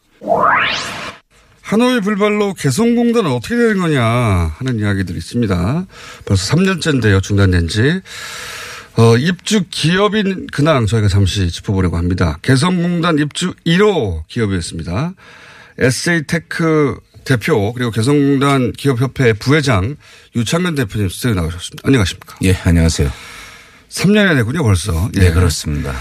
[1.63, 5.87] 하노이 불발로 개성공단은 어떻게 되는 거냐 하는 이야기들이 있습니다.
[6.27, 8.03] 벌써 3년째인데요, 중단된 지.
[8.99, 12.39] 어, 입주 기업인 근황 저희가 잠시 짚어보려고 합니다.
[12.43, 15.15] 개성공단 입주 1호 기업이었습니다.
[15.79, 19.97] SJ테크 대표 그리고 개성공단 기업협회 부회장
[20.37, 21.87] 유창근 대표님 스튜디오 나오셨습니다.
[21.87, 22.37] 안녕하십니까.
[22.45, 23.11] 예, 안녕하세요.
[23.89, 25.11] 3년이 되군요, 벌써.
[25.15, 25.31] 네, 예.
[25.31, 25.95] 그렇습니다.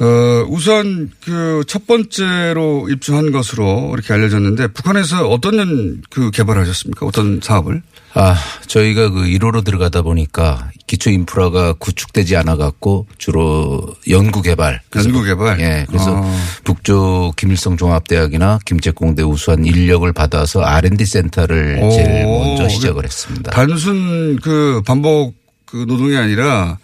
[0.00, 7.04] 어, 우선 그 첫 번째로 입주한 것으로 이렇게 알려졌는데 북한에서 어떤 그 개발하셨습니까?
[7.06, 7.82] 어떤 사업을?
[8.14, 8.36] 아,
[8.66, 14.80] 저희가 그 1호로 들어가다 보니까 기초 인프라가 구축되지 않아 갖고 주로 연구 개발.
[14.96, 15.60] 연구 개발?
[15.60, 15.84] 예.
[15.88, 16.44] 그래서 아.
[16.64, 21.90] 북쪽 김일성 종합대학이나 김책공대 우수한 인력을 받아서 R&D 센터를 오.
[21.90, 23.50] 제일 먼저 시작을 했습니다.
[23.50, 25.34] 단순 그 반복
[25.66, 26.78] 그 노동이 아니라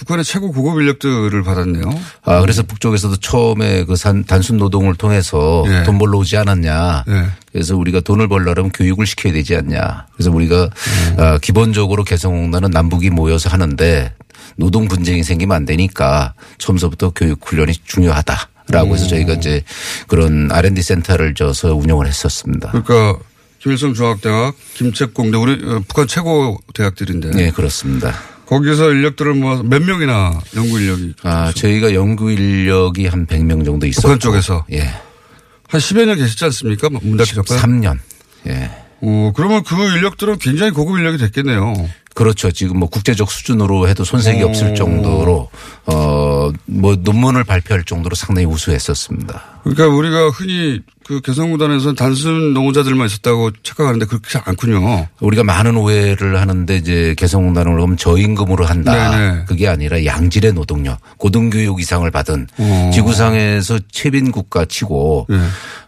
[0.00, 1.82] 북한의 최고 고급 인력들을 받았네요.
[2.24, 5.82] 아, 그래서 북쪽에서도 처음에 그 산, 단순 노동을 통해서 예.
[5.82, 7.04] 돈 벌러 오지 않았냐.
[7.06, 7.26] 예.
[7.52, 10.06] 그래서 우리가 돈을 벌려면 교육을 시켜야 되지 않냐.
[10.14, 11.16] 그래서 우리가 음.
[11.18, 14.14] 아, 기본적으로 개성공단은 남북이 모여서 하는데
[14.56, 19.62] 노동 분쟁이 생기면 안 되니까 처음서부터 교육 훈련이 중요하다라고 해서 저희가 이제
[20.08, 22.70] 그런 R&D 센터를 져서 운영을 했었습니다.
[22.70, 23.18] 그러니까
[23.58, 28.14] 김일성 중학대학, 김책공대 우리 어, 북한 최고 대학들인데 네, 그렇습니다.
[28.50, 34.18] 거기서 인력들을 뭐몇 명이나 연구 인력이 아, 저희가 연구 인력이 한 100명 정도 있었고 북한
[34.18, 34.80] 쪽에서 예.
[35.68, 36.88] 한 10여 년 계셨지 않습니까?
[36.90, 37.62] 문 닫기 전까지.
[37.62, 37.98] 3년.
[38.48, 38.70] 예.
[39.02, 41.74] 어, 그러면 그 인력들은 굉장히 고급 인력이 됐겠네요.
[42.14, 42.50] 그렇죠.
[42.50, 44.48] 지금 뭐 국제적 수준으로 해도 손색이 오.
[44.48, 45.48] 없을 정도로
[45.86, 46.30] 어
[46.66, 49.42] 뭐 논문을 발표할 정도로 상당히 우수했었습니다.
[49.62, 55.08] 그러니까 우리가 흔히 그 개성구단에서는 단순 노무자들만 있었다고 착각하는데 그렇지 않군요.
[55.20, 59.10] 우리가 많은 오해를 하는데 이제 개성공단을 그러면 저임금으로 한다.
[59.10, 59.44] 네네.
[59.46, 62.90] 그게 아니라 양질의 노동력, 고등교육 이상을 받은 어.
[62.94, 65.38] 지구상에서 최빈 국가 치고 네.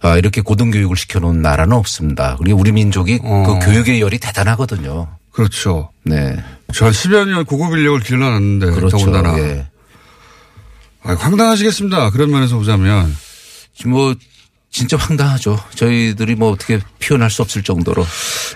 [0.02, 2.36] 아, 이렇게 고등교육을 시켜놓은 나라는 없습니다.
[2.38, 3.58] 그리고 우리 민족이 어.
[3.60, 5.08] 그 교육의 열이 대단하거든요.
[5.32, 5.90] 그렇죠.
[6.04, 6.42] 네.
[6.72, 8.98] 저한 10여 년 고급 인력을 길러놨는데 그렇죠.
[8.98, 9.38] 더군다나.
[9.38, 9.66] 예.
[11.02, 12.10] 아, 황당하시겠습니다.
[12.10, 13.14] 그런 면에서 보자면.
[13.86, 14.14] 뭐
[14.70, 15.58] 진짜 황당하죠.
[15.74, 18.06] 저희들이 뭐 어떻게 표현할 수 없을 정도로.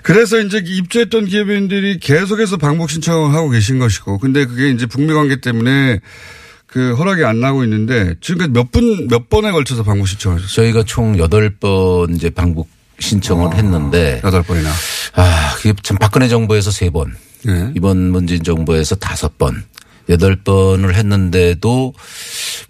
[0.02, 5.40] 그래서 이제 입주했던 기업인들이 계속해서 방북 신청을 하고 계신 것이고, 근데 그게 이제 북미 관계
[5.40, 6.00] 때문에
[6.66, 10.54] 그 허락이 안 나고 있는데 지금까지 몇 분, 몇 번에 걸쳐서 방북 신청을 하셨어요?
[10.64, 12.68] 저희가 총 8번 이제 방북
[12.98, 14.70] 신청을 했는데 여덟 번이나.
[15.14, 17.12] 아, 그게 참 박근혜 정부에서 3번.
[17.48, 17.72] 예.
[17.76, 19.64] 이번 문재인 정부에서 다섯 번,
[20.08, 21.94] 여덟 번을 했는데도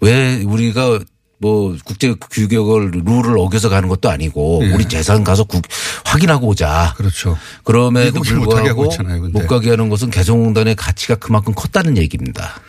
[0.01, 0.99] 왜 우리가
[1.39, 4.71] 뭐 국제 규격을 룰을 어겨서 가는 것도 아니고 예.
[4.71, 5.61] 우리 재산 가서 국,
[6.03, 6.95] 확인하고 오자.
[6.97, 7.37] 그렇죠.
[7.63, 8.89] 그럼에도 불구하고.
[9.31, 12.59] 못 가게 하는 것은 개성공단의 가치가 그만큼 컸다는 얘기입니다.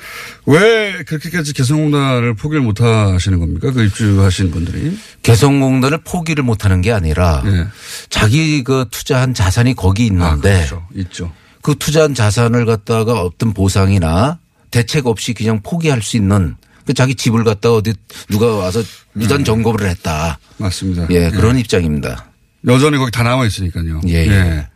[0.44, 3.70] 왜 그렇게까지 개성공단을 포기를 못 하시는 겁니까?
[3.72, 4.98] 그 입주하신 분들이.
[5.22, 7.66] 개성공단을 포기를 못 하는 게 아니라 예.
[8.10, 10.86] 자기 그 투자한 자산이 거기 아, 있는데 그렇죠.
[10.94, 11.32] 있죠.
[11.62, 14.38] 그 투자한 자산을 갖다가 어떤 보상이나
[14.70, 16.56] 대책 없이 그냥 포기할 수 있는
[16.88, 17.92] 그 자기 집을 갖다 어디
[18.30, 18.82] 누가 와서
[19.12, 20.38] 무단 점검을 했다.
[20.56, 21.06] 맞습니다.
[21.10, 22.30] 예, 그런 입장입니다.
[22.66, 24.00] 여전히 거기 다 남아 있으니까요.
[24.08, 24.68] 예, 예.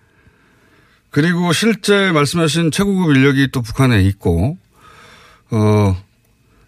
[1.09, 4.59] 그리고 실제 말씀하신 최고급 인력이 또 북한에 있고,
[5.53, 5.97] 어,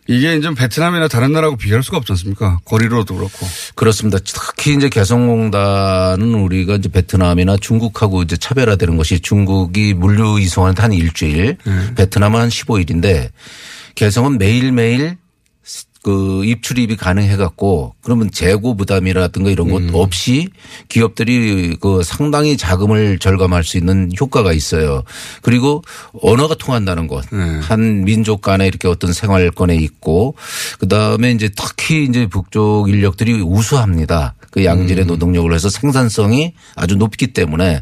[0.07, 2.61] 이게 이제 베트남이나 다른 나라하고 비교할 수가 없지 않습니까?
[2.65, 3.47] 거리로도 그렇고.
[3.75, 4.17] 그렇습니다.
[4.25, 11.59] 특히 이제 개성공단은 우리가 이제 베트남이나 중국하고 이제 차별화되는 것이 중국이 물류 이송하는 한 일주일,
[11.97, 13.29] 베트남은 한 15일인데
[13.95, 15.19] 개성은 매일매일
[16.05, 20.49] 그 입출입이 가능해 갖고 그러면 재고 부담이라든가 이런 것 없이
[20.91, 25.03] 기업들이 그 상당히 자금을 절감할 수 있는 효과가 있어요.
[25.41, 25.83] 그리고
[26.21, 27.25] 언어가 통한다는 것.
[27.31, 27.59] 네.
[27.61, 30.35] 한 민족 간에 이렇게 어떤 생활권에 있고
[30.79, 34.35] 그 다음에 이제 특히 이제 북쪽 인력들이 우수합니다.
[34.51, 37.81] 그 양질의 노동력을 해서 생산성이 아주 높기 때문에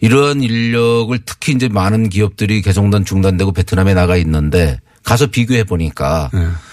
[0.00, 6.30] 이러한 인력을 특히 이제 많은 기업들이 개성단 중단되고 베트남에 나가 있는데 가서 비교해 보니까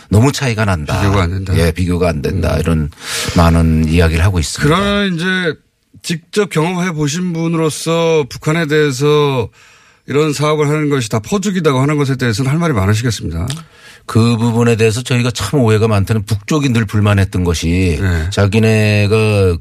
[0.10, 1.02] 너무 차이가 난다.
[1.02, 1.58] 비교가 안 된다.
[1.58, 2.58] 예, 비교가 안 된다.
[2.58, 2.90] 이런
[3.38, 4.76] 많은 이야기를 하고 있습니다.
[4.76, 5.60] 그러면 이제
[6.02, 9.50] 직접 경험해 보신 분으로서 북한에 대해서
[10.10, 13.48] 이런 사업을 하는 것이 다 퍼주기다고 하는 것에 대해서는 할 말이 많으시겠습니다.
[14.08, 18.30] 그 부분에 대해서 저희가 참 오해가 많다는 북쪽이 늘 불만했던 것이 네.
[18.32, 19.58] 자기네가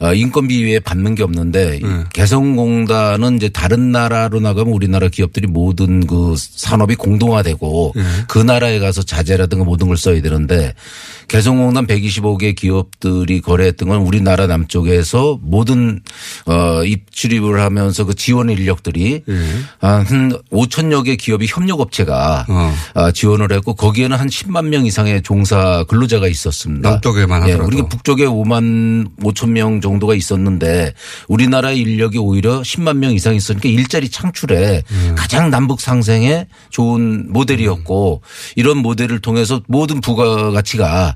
[0.00, 2.04] 어, 인건비 외에 받는 게 없는데 네.
[2.12, 8.02] 개성공단은 이제 다른 나라로 나가면 우리나라 기업들이 모든 그 산업이 공동화되고 네.
[8.28, 10.74] 그 나라에 가서 자재라든가 모든 걸 써야 되는데
[11.28, 16.00] 개성공단 125개 기업들이 거래했던 건 우리나라 남쪽에서 모든
[16.46, 19.22] 어 입출입을 하면서 그 지원 인력들이
[19.80, 22.74] 한 5천여 개 기업이 협력업체가 어.
[22.94, 26.90] 아, 지원을 했고 거기에는 한 10만 명 이상의 종사 근로자가 있었습니다.
[26.90, 27.66] 남쪽에만 예, 하더라도.
[27.66, 30.94] 우리가 북쪽에 5만 5천 명 정도가 있었는데
[31.28, 35.14] 우리나라 인력이 오히려 10만 명 이상 있으니까 일자리 창출에 음.
[35.16, 38.22] 가장 남북 상생에 좋은 모델이었고
[38.54, 41.15] 이런 모델을 통해서 모든 부가가치가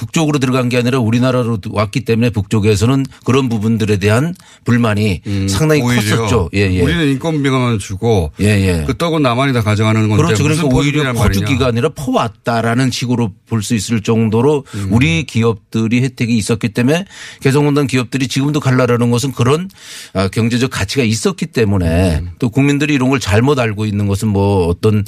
[0.00, 4.34] 북쪽으로 들어간 게 아니라 우리나라로 왔기 때문에 북쪽에서는 그런 부분들에 대한
[4.64, 6.48] 불만이 상당히 음, 오히려 컸었죠.
[6.54, 6.80] 예, 예.
[6.80, 8.84] 우리는 인건비만 주고 예, 예.
[8.86, 10.42] 그 떡은 나만이 다 가져가는 건데 그렇죠.
[10.42, 11.12] 그러니까 무슨 오히려.
[11.12, 14.88] 퍼주기가 아니라 퍼왔다라는 식으로 볼 수 있을 정도로 음.
[14.90, 17.04] 우리 기업들이 혜택이 있었기 때문에
[17.40, 19.68] 개성공단 기업들이 지금도 갈라라는 것은 그런
[20.14, 22.30] 아, 경제적 가치가 있었기 때문에 음.
[22.38, 25.04] 또 국민들이 이런 걸 잘못 알고 있는 것은 뭐 어떤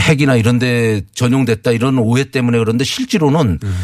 [0.00, 3.76] 핵이나 이런 데 전용됐다 이런 오해 때문에 그런데 실제로는 음.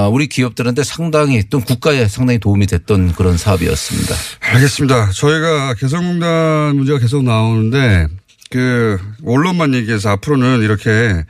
[0.00, 4.14] 아, 우리 기업들한테 상당히 또 국가에 상당히 도움이 됐던 그런 사업이었습니다.
[4.40, 5.10] 알겠습니다.
[5.10, 8.06] 저희가 개성공단 문제가 계속 나오는데
[8.50, 11.24] 그 언론만 얘기해서 앞으로는 이렇게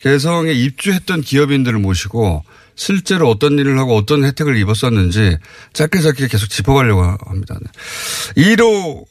[0.00, 5.38] 개성에 입주했던 기업인들을 모시고 실제로 어떤 일을 하고 어떤 혜택을 입었었는지
[5.72, 7.56] 짧게 짧게 계속 짚어가려고 합니다.
[8.36, 9.06] 1호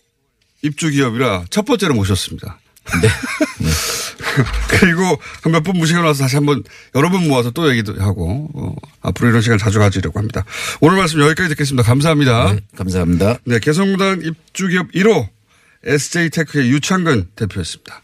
[0.61, 2.59] 입주 기업이라 첫 번째로 모셨습니다.
[3.01, 3.07] 네.
[4.69, 6.63] 그리고 한몇번 무시고 나서 다시 한번
[6.95, 10.45] 여러 번 모아서 또 얘기도 하고 어, 앞으로 이런 시간 자주 가지려고 합니다.
[10.81, 11.83] 오늘 말씀 여기까지 듣겠습니다.
[11.83, 12.53] 감사합니다.
[12.53, 13.38] 네, 감사합니다.
[13.45, 15.27] 네, 개성공단 입주기업 1호
[15.83, 18.01] SJ테크의 유창근 대표였습니다.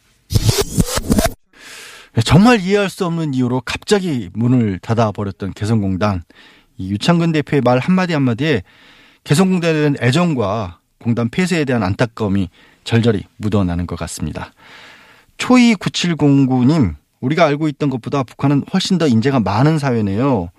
[2.14, 6.24] 네, 정말 이해할 수 없는 이유로 갑자기 문을 닫아버렸던 개성공단.
[6.78, 8.64] 이 유창근 대표의 말 한마디 한마디에
[9.24, 12.50] 개성공단에 대한 애정과 공단 폐쇄에 대한 안타까움이
[12.84, 14.54] 절절히 묻어나는 것 같습니다.
[15.42, 20.52] 초이 9709님, 우리가 알고 있던 것보다 북한은 훨씬 더 인재가 많은 사회네요.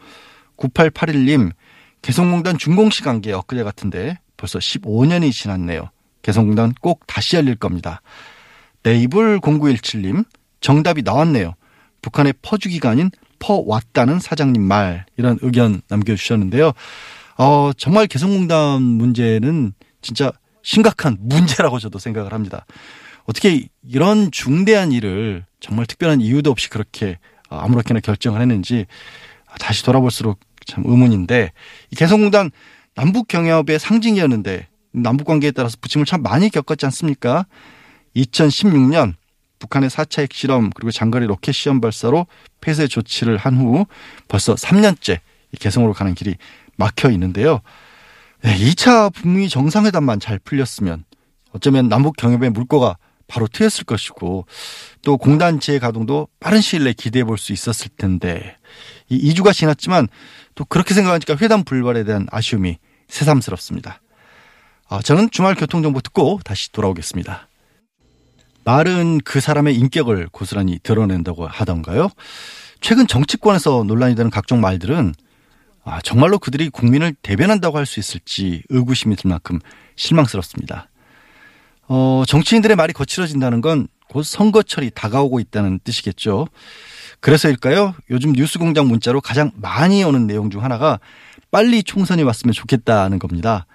[0.56, 1.52] 9881님,
[2.02, 5.90] 개성공단 준공식 한게 엊그제 같은데 벌써 15년이 지났네요.
[6.22, 8.02] 개성공단 꼭 다시 열릴 겁니다.
[8.82, 10.24] 네이블 0917님,
[10.60, 11.54] 정답이 나왔네요.
[12.02, 16.72] 북한의 퍼주기가 아닌 퍼왔다는 사장님 말, 이런 의견 남겨주셨는데요.
[17.38, 20.32] 어, 정말 개성공단 문제는 진짜
[20.64, 22.66] 심각한 문제라고 저도 생각을 합니다.
[23.24, 27.18] 어떻게 이런 중대한 일을 정말 특별한 이유도 없이 그렇게
[27.48, 28.86] 아무렇게나 결정을 했는지
[29.60, 31.52] 다시 돌아볼수록 참 의문인데
[31.90, 32.50] 이 개성공단
[32.94, 37.46] 남북 경협의 상징이었는데 남북 관계에 따라서 부침을 참 많이 겪었지 않습니까?
[38.16, 39.14] 2016년
[39.58, 42.26] 북한의 4차 핵실험 그리고 장거리 로켓 시험 발사로
[42.60, 43.86] 폐쇄 조치를 한 후
[44.28, 45.20] 벌써 3년째
[45.52, 46.36] 이 개성으로 가는 길이
[46.76, 47.60] 막혀 있는데요.
[48.42, 51.04] 네, 2차 북미 정상회담만 잘 풀렸으면
[51.52, 52.96] 어쩌면 남북 경협의 물꼬가
[53.26, 54.46] 바로 트였을 것이고
[55.02, 58.56] 또 공단 재가동도 빠른 시일 내에 기대해 볼 수 있었을 텐데
[59.08, 60.08] 이 2주가 지났지만
[60.54, 64.00] 또 그렇게 생각하니까 회담 불발에 대한 아쉬움이 새삼스럽습니다.
[64.88, 67.48] 아, 저는 주말 교통정보 듣고 다시 돌아오겠습니다.
[68.64, 72.10] 말은 그 사람의 인격을 고스란히 드러낸다고 하던가요?
[72.80, 75.14] 최근 정치권에서 논란이 되는 각종 말들은
[75.84, 79.58] 아, 정말로 그들이 국민을 대변한다고 할 수 있을지 의구심이 들 만큼
[79.96, 80.88] 실망스럽습니다.
[81.94, 86.46] 어, 정치인들의 말이 거칠어진다는 건 곧 선거철이 다가오고 있다는 뜻이겠죠.
[87.20, 87.94] 그래서일까요?
[88.10, 91.00] 요즘 뉴스 공장 문자로 가장 많이 오는 내용 중 하나가
[91.50, 93.66] 빨리 총선이 왔으면 좋겠다는 겁니다.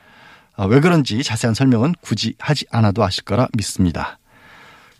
[0.55, 4.19] 아, 왜 그런지 자세한 설명은 굳이 하지 않아도 아실 거라 믿습니다.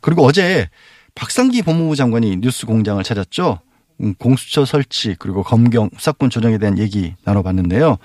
[0.01, 0.69] 그리고 어제
[1.13, 3.59] 박상기 법무부 장관이 뉴스 공장을 찾았죠.
[4.01, 7.97] 음, 공수처 설치 그리고 검경 수사권 조정에 대한 얘기 나눠봤는데요.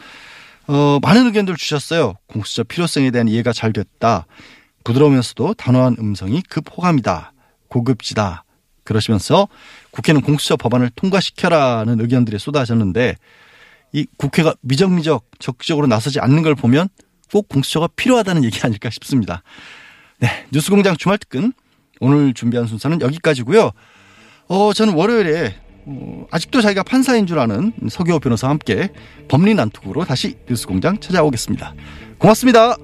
[0.67, 2.15] 어, 많은 의견들 주셨어요.
[2.27, 4.27] 공수처 필요성에 대한 이해가 잘 됐다.
[4.85, 7.33] 부드러우면서도 단호한 음성이 급호감이다.
[7.68, 8.45] 고급지다.
[8.85, 9.49] 그러시면서
[9.91, 13.16] 국회는 공수처 법안을 통과시켜라는 의견들이 쏟아졌는데
[13.93, 16.89] 이 국회가 미적미적 적극적으로 나서지 않는 걸 보면
[17.30, 19.43] 꼭 공수처가 필요하다는 얘기 아닐까 싶습니다.
[20.18, 20.28] 네.
[20.53, 21.53] 뉴스공장 주말 특근
[22.01, 23.70] 오늘 준비한 순서는 여기까지고요.
[24.49, 25.55] 어, 저는 월요일에
[25.87, 28.91] 어, 아직도 자기가 판사인 줄 아는 서기호 변호사와 함께
[29.28, 31.74] 법리 난투구로 다시 뉴스공장 찾아오겠습니다.
[32.18, 32.76] 고맙습니다.